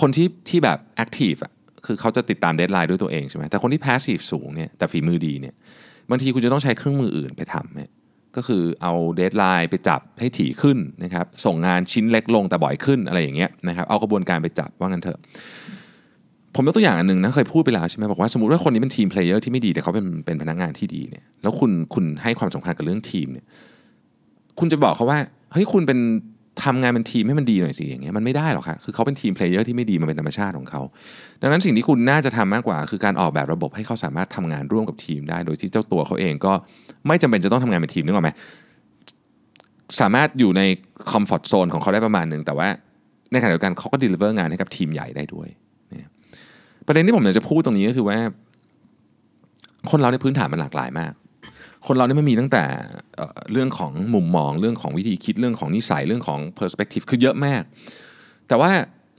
[0.00, 1.52] คนที่ที่แบบ active อะ
[1.86, 5.54] คือเขาจะติดตาม deadline ด้วยตัวเองใช่ไหมแต่คนที่ passive สูงเนี่ยแต่ฝีมือดีเนี่ย
[6.10, 7.90] บางทีคุณจะต้องใช้เครื่องมืออื่นไปทำเนี่ย
[8.36, 15.18] ก็คือเอา deadline ไปจับให้ถี่ขึ้นนะครับ ส่งงานชิ้นเล็กลงแต่บ่อยขึ้นอะไรอย่างเงี้ยนะครับ เอากระบวนการไปจับว่างั้นเถอะ
[16.54, 23.46] ผมยกตัวอย่างอันหนึ่งนะเคยพูดไปแล้วใช่ไหมบอกว่าสมมติว่าคนนี้เป็น team player ที่ไม่ดีแต่เขาเป็นเป็นพนักงานที่ดีเนี่ยแล้วคุณคุณให้ความสำคัญกับเรื่องทีมเนี่ย
[24.58, 25.18] คุณจะบอกเขาว่า
[25.52, 25.98] เฮ้ยคุณเป็น
[26.64, 30.80] ทำงานเป็นทีมให้มันดีหน่อยสิอย่างเงี้ยมันไม่ได้หรอกฮะคือเขาเป็น team player ที่ไม่ดีมันเป็นธรรมชาติของเขา
[31.40, 36.52] ดังนั้นสิ่งที่คุณน่าจะทำมากกว่า คือการออกแบบระบบให้เขาสามารถทำงานร่วมกับทีมได้ โดยที่เจ้าตัวเขาเองก็
[37.06, 38.30] ไม่จำเป็นจะต้องทำงานเป็นทีมนึกออกไหม
[40.00, 40.62] สามารถอยู่ใน
[41.10, 42.68] comfort zone ของเขาได้ประมาณหนึ่งแต่ว่า
[43.32, 45.48] ในขณะเดียวกันเขาก็ด e ลิเวอร์งานให้กับทีมใหญ่ได้ด้วย
[46.86, 48.18] ประเด็นที่ผมอยากจะพูดตรงนี้ก็คือว่า
[49.90, 51.12] คนเราในพื้นฐานมันหลากหลายมาก
[51.86, 52.64] คนเราเนี่ยมันมีตั้งแต่
[53.52, 57.62] เรื่องของมุมมองเรื่องของวิธีคิดเรื่องของนิสัยเรื่องของ perspective คือเยอะมาก
[58.48, 58.70] แต่ว่า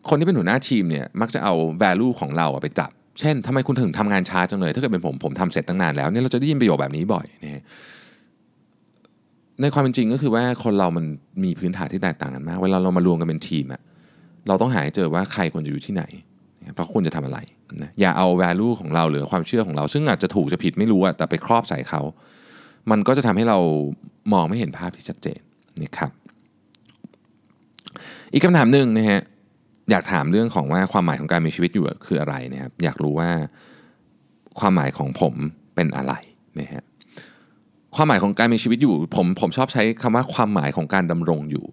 [0.09, 1.53] คนที่เป็นหัวหน้าทีมเนี่ยมักจะเอา
[1.83, 2.89] value ของเราไปจับ
[3.19, 7.63] เช่นทำไมคุณถึงทำงานช้าจังเลย ถ้าเกิดเป็นผมผมทำเสร็จตั้งนานแล้วเนี่ยเราจะได้ยินประโยคแบบนี้บ่อยนะ
[9.61, 11.05] ในความเป็นจริงก็คือว่าคนเรามัน
[11.43, 13.81] มีพื้นฐานที่แตกต่างกันมาก เวลาเรามารวมกันเป็นทีมอะ
[14.47, 16.03] เราต้องหาให้เจอว่าใครควรจะอยู่ที่ไหน
[16.75, 17.39] เพราะคุณจะทำอะไร
[17.81, 22.01] นะอย่าเอา value ของเราหรือความเชื่อของเรา ซึ่งอาจจะถูกจะผิดไม่รู้อะแต่ไปครอบใส่เขา
[22.91, 23.59] มันก็จะทำให้เรา
[24.33, 25.39] มองไม่เห็นภาพที่ชัดเจน
[25.83, 26.11] นะครับ
[28.33, 29.21] อีกคำถามหนึ่งนะฮะ
[29.91, 33.29] อยากถามเรื่องของว่าความหมายของการมีชีวิตอยู่คืออะไรนะครับอยากรู้ว่า
[34.59, 35.33] ความหมายของผม
[35.75, 36.13] เป็นอะไร
[36.59, 36.83] นะฮะ
[37.95, 41.65] ความหมายของการมีชีวิตอยู่ผมผมชอบใช้คำว่าความหมายของการดำรงอยู่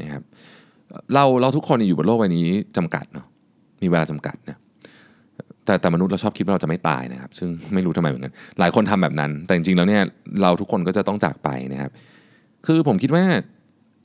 [0.00, 0.22] นะครับ
[1.14, 3.26] เราเราทุกคนอยู่บนโลกใบนี้จำกัดเนาะ
[3.82, 4.58] มีเวลาจำกัดนะ
[5.64, 10.02] แต่แต่มนุษย์เราชอบคิดว่าเราจะไม่ตายนะครับ ซึ่งไม่รู้ทำไมเหมือนกันหลายคนทำแบบนั้น แต่จริงๆแล้วเนี่ย
[10.42, 11.90] เราทุกคนก็จะต้องจากไปนะครับ
[12.66, 13.24] คือผมคิดว่า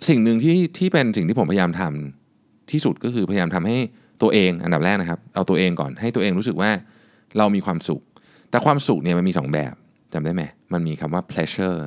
[0.08, 3.78] สิ่งหนึ่งที่ที่เป็นสิ่งที่ผมพยายามทำที่สุดก็คือพยายามทำให้
[4.22, 6.72] ตัวเองอันดับแรกนะครับ เอาตัวเองก่อนให้ตัวเองรู้สึกว่า
[7.38, 8.02] เรามีความสุข
[8.50, 9.74] แต่ความสุขเนี่ยมันมีสองแบบ
[10.14, 10.44] จำได้ไหม
[10.74, 11.80] มันมีคำว่า pleasure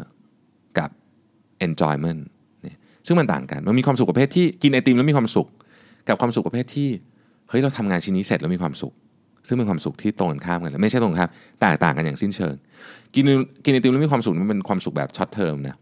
[0.79, 0.91] กับ
[1.67, 2.21] enjoyment
[2.63, 5.49] เนี่ยซึ่งมันต่างกันมันมีความสุขประเภทที่กินไอติมแล้วมีความสุข
[6.09, 6.89] กับความสุขประเภทที่
[7.49, 8.93] เฮ้ยเราทำงานชิ้นนี้เสร็จแล้วมีความสุข
[9.47, 11.29] ซึ่งเป็นความสุขที่ตรงกันข้ามกันไม่ใช่ตรงข้าม
[11.61, 12.55] แตกต่างกันอย่างสิ้นเชิง
[13.15, 13.25] กิน
[13.65, 15.77] กินไอติมแล้วมีความสุขมันเป็นความสุขแบบช็อตเทอมนะ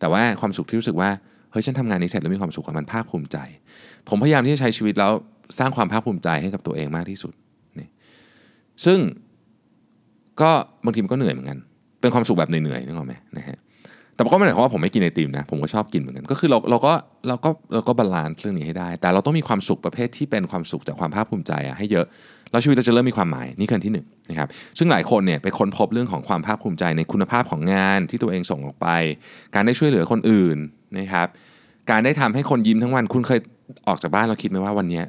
[0.00, 1.10] แต่ว่าความสุขที่รู้สึกว่า
[1.52, 3.36] เฮ้ยฉันทำงานนี้เสร็จแล้วมีความสุขมันภาคภูมิใจ
[4.08, 5.12] ผมพยายามที่จะใช้ชีวิตแล้ว
[5.58, 7.32] สร้างความภาคภูมิใจให้กับตัวเองมากที่สุด
[7.78, 7.88] นี่
[8.84, 8.98] ซึ่ง
[10.40, 10.50] ก็
[10.84, 11.58] บางทีมันก็เหนื่อยเหมือนกัน
[12.00, 13.58] เป็นความสุขแบบเหนื่อยๆนึกออกไหมนะฮะ
[14.14, 16.92] แต่ก็ไม่ได้หมายความว่าผมไม่กินไอติมนะผมก็ชอบกินเหมือนกันก็คือเราเราก็
[17.28, 22.06] เราก็เราก็ balance เรื่องนี้ให้ได้ แต่เราต้องมีความสุขประเภทที่เป็นความสุขจากความภาคภูมิใจอะให้เยอะ
[22.52, 24.48] แล้วชีวิตเราจะเริ่มมีความหมายนี่คืออันที่หนึ่งนะครับ
[24.78, 28.88] ซึ่งหลายคนเนี่ยไปค้นพบเรื่องของความภาคภูมิใจในคุณภาพของงานที่ตัวเองส่งออกไป
[29.54, 30.58] การได้ช่วยเหลือคนอื่น
[30.98, 31.26] นะครับ
[31.90, 33.40] การได้ทำให้คนยิ้มทั้งวันคุณเคย
[33.88, 35.00] ออกจากบ้านเราคิดไหมว่าวันนี้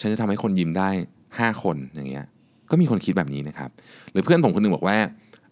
[0.00, 0.88] ฉันจะทำให้คนยิ้มได้
[1.26, 2.24] 5 คนอย่างเงี้ย
[2.70, 3.70] ก็มีคนคิดแบบนี้นะครับ
[4.12, 4.96] หรือเพื่อนผมคนหนึ่งบอกว่า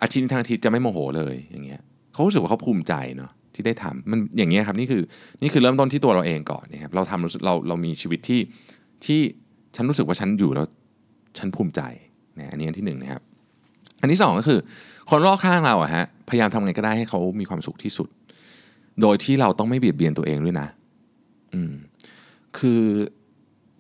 [0.03, 1.81] อาทิตย์ทั้งอาทิตย์จะไม่โมโหเลยอย่างเงี้ย
[2.13, 5.03] เขารู้สึกว่าเขาภูมิใจเนาะที่ได้ทำมันอย่างเงี้ยครับนี่คือ
[5.43, 8.41] นี่คือเริ่มต้นที่ตัวเราเองก่อนนะครับเราทำรู้สึกเราเรามีชีวิตที่
[9.05, 9.21] ที่
[9.77, 10.67] ฉันรู้สึกว่าฉันอยู่แล้ว
[11.39, 11.81] ฉันภูมิใจ
[12.39, 13.23] นะอันนี้อันที่หนึ่งนะครับ
[14.01, 14.59] อันที่สองก็คือ
[15.11, 18.09] คนรอบข้างเราอะฮะพยายามทำไงก็ได้ให้เขามีความสุขที่สุด
[19.01, 20.69] โดยที่เราต้องไม่เบียดเบียนตัวเองด้วยนะ
[21.55, 21.73] อืม
[22.59, 22.83] คือ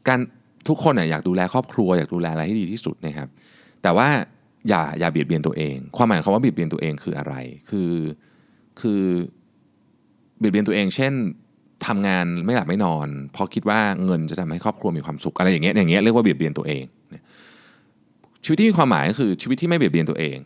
[0.08, 0.20] การ
[0.68, 3.28] ทุกคนน่ยอยากดูแลครอบครัวอยากดูแลอะไรให้ดีที่สุดนะครับ
[3.82, 4.08] แต่ว่า
[4.68, 7.34] อย่าอย่าเบียดเบียนตัวเอง ความหมายของว่าเบียดเบียนตัวเองคืออะไร
[7.70, 7.92] คือ
[8.80, 9.02] คือ
[10.38, 11.12] เบียดเบียนตัวเอง เช่น
[11.86, 16.84] ทำงานไม่หลับไม่นอน เพราะคิดว่าเงินจะทำให้ครอบครัวมีความสุขอะไรอย่างเงี้ยอย่างเงี้ยเรียกว่าเบียดเบียนตัวเอง
[18.46, 20.38] ชีวิตที่มีความหมายก็คือชีวิตที่ไม่เบียดเบียนตัวเอง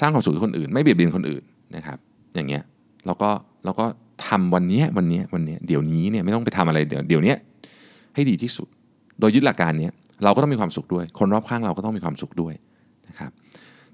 [0.00, 1.42] สร้างความสุขให้คนอื่น ไม่เบียดเบียนคนอื่น
[1.76, 1.98] นะครับ
[2.34, 2.62] อย่างเงี้ย
[3.06, 3.30] เราก็
[3.64, 3.86] เราก็
[4.26, 7.34] ทำวันนี้วันนี้วันนี้เดี๋ยวนี้เนี่ยไม่ต้องไปทำอะไรเดี๋ยวเดี๋ยวนี้
[8.14, 8.68] ให้ดีที่สุด
[9.20, 9.88] โดยยึดหลักการนี้
[10.24, 12.54] เราก็ต้องมีความสุขด้วย คนรอบข้างเราก็ต้องมีความสุขด้วย
[13.08, 13.30] นะครับ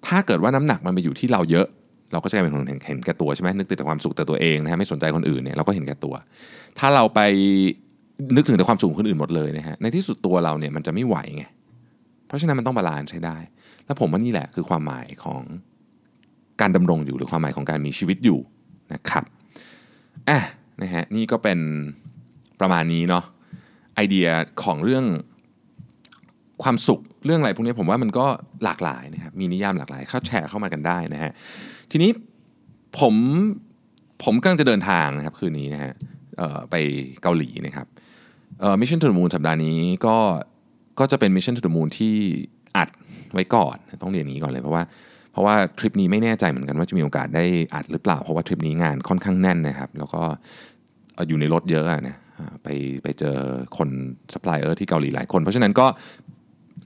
[0.07, 1.67] ถ้าเกิดว่าน้ำหนักมันไปอยู่ที่เราเยอะ
[2.13, 6.15] เราก็จะกลายเป็นคนเห็นเห็นแก่ตัวใช่ไหมนึกแต่ความสุขแต่ตัวเองนะฮะไม่สนใจคนอื่นเนี่ยเราก็เห็นแก่ตัว
[6.79, 7.21] ถ้าเราไป
[8.37, 11.45] นึกถึงแต่ความสุขคนอื่นหมดเลยนะฮะในที่สุดตัวเราเนี่ยมันจะไม่ไหวไง
[12.29, 13.37] เพราะฉะนั้นมันต้อง balance ให้ได้
[13.87, 15.41] แล้วผมว่านี่แหละคือความหมายของ
[16.61, 18.39] การดำรงอยู่หรือความหมายของการมีชีวิตอยู่
[18.93, 19.25] นะครับ
[20.29, 20.41] อะ
[20.83, 21.59] นะฮะนี่ก็เป็น
[22.61, 23.25] ประมาณนี้เนาะ
[23.95, 24.27] ไอเดีย
[24.65, 25.05] ของเรื่อง
[26.63, 28.27] ความสุขเรื่องอะไรพวกนี้ผมว่ามันก็
[28.65, 31.33] หลากหลายนะครับมีนิยามหลากหลายเข้าแชร์เข้ามากันได้นะฮะ
[31.91, 32.11] ทีนี้
[32.99, 33.15] ผม
[34.25, 35.93] ผมกำลังจะเดินทางนะครับคืนนี้นะฮะ
[36.71, 36.75] ไป
[37.23, 37.87] เกาหลีนะครับ
[38.81, 40.17] Mission to the Moon สัปดาห์นี้ก็
[40.99, 42.15] ก็จะเป็น Mission to the Moon ที่
[42.77, 42.89] อัด
[43.33, 44.83] ไว้ก่อนต้องเรียนนี้ก่อนเลยเพราะว่า
[45.33, 47.45] เพราะว่าทริปนี้ไม่แน่ใจเหมือนกันว่าจะมีโอกาสได้
[47.75, 50.23] อัดหรือเปล่า เพราะว่าทริปนี้งานค่อนข้างแน่นนะครับ แล้วก็
[51.29, 52.17] อยู่ในรถเยอะนะ
[52.63, 52.69] ไป
[53.03, 53.37] ไปเจอ
[53.79, 53.89] คน
[54.33, 55.87] ซัพพลายเออร์ที่เกาหลีหลายคน เพราะฉะนั้นก็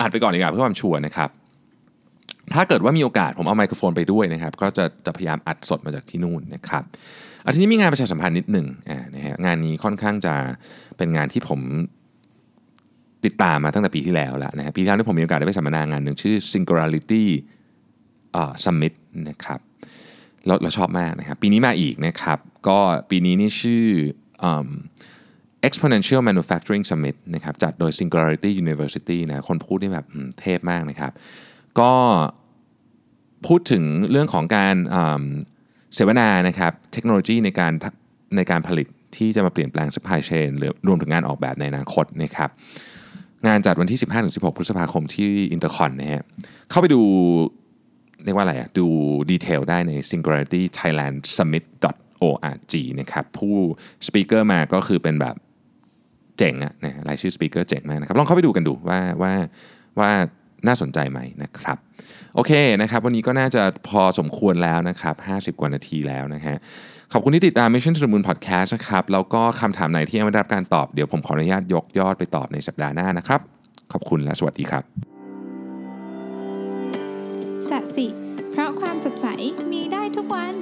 [0.00, 1.30] อัดไปก่อนดีกว่าเพื่อความชัวร์นะครับ
[2.54, 6.82] ถ้าเกิดว่ามีโอกาสผมเอาไมโครโฟนไปด้วยนะครับ ก็จะจะพยายามอัดสดมาจากที่นู่นนะครับ
[7.44, 8.66] อาทีนี้มีงานประชาสัมพันธ์นิดหนึ่ง
[9.14, 10.34] นะฮะงานนี้ค่อนข้างจะ
[10.96, 11.60] เป็นงานที่ผม
[13.24, 17.24] ติดตามมาตั้งแต่ปีที่แล้วแล้วนะฮะปีที่แล้วที่ผมมีโอกาสได้ไปสัมมนางานหนึ่งชื่อ Singularity
[18.64, 18.94] Summit
[19.28, 19.60] นะครับ
[20.46, 22.78] เราเราชอบมากนะครับปีนี้มาอีกนะครับ ก็
[23.10, 23.86] ปีนี้นี่ชื่อ
[25.68, 30.06] Exponential Manufacturing Summit นะครับจัดโดย Singularity University นะคนพูดนี่แบบ
[30.40, 31.12] เทพมากนะครับ
[31.80, 31.92] ก็
[33.46, 34.76] พูดถึงเรื่องของการ
[35.94, 37.72] เสวนานะครับเทคโนโลยีในการ
[38.36, 42.50] ในการผลิตที่จะมาเปลี่ยนแปลง supply chain หรือรวมถึงงานออกแบบในอนาคตนะครับ
[43.46, 46.22] งานจัดวันที่ 15-16 พฤษภาคมที่อินเตอร์คอนนะฮะ
[46.70, 47.00] เข้าไปดู
[48.24, 48.86] เรียกว่าอะไรอะดู
[49.30, 51.64] detail ได้ใน singularity thailand summit
[52.28, 53.56] org นะครับผู้
[54.06, 55.36] speaker มาก็คือเป็นแบบ
[56.38, 59.32] เจ๋งอะนะรายชื่อ speaker เจ๋งมากนะครับ ลองเข้าไปดูกันดูว่าว่า
[60.00, 60.10] ว่า
[60.66, 61.76] น่าสนใจไหมนะครับ
[62.34, 65.16] โอเคนะครับ วันนี้ก็น่าจะพอสมควรแล้วนะครับ
[65.54, 66.56] 50 กว่านาทีแล้วนะฮะ
[67.14, 73.40] ขอบคุณที่ติดตาม Mission to the Moon Podcast นะครับแล้วก็คำถามไหนที่ยังไม่ได้รับการตอบเดี๋ยวผมขออนุญาตยกยอดไปตอบในสัปดาห์หน้านะครับ
[73.92, 74.82] ขอบคุณและสวัสดีครับ
[77.68, 78.06] สัสิ
[78.50, 79.26] เพราะความสดใส
[79.72, 80.54] มีได้ทุกวัน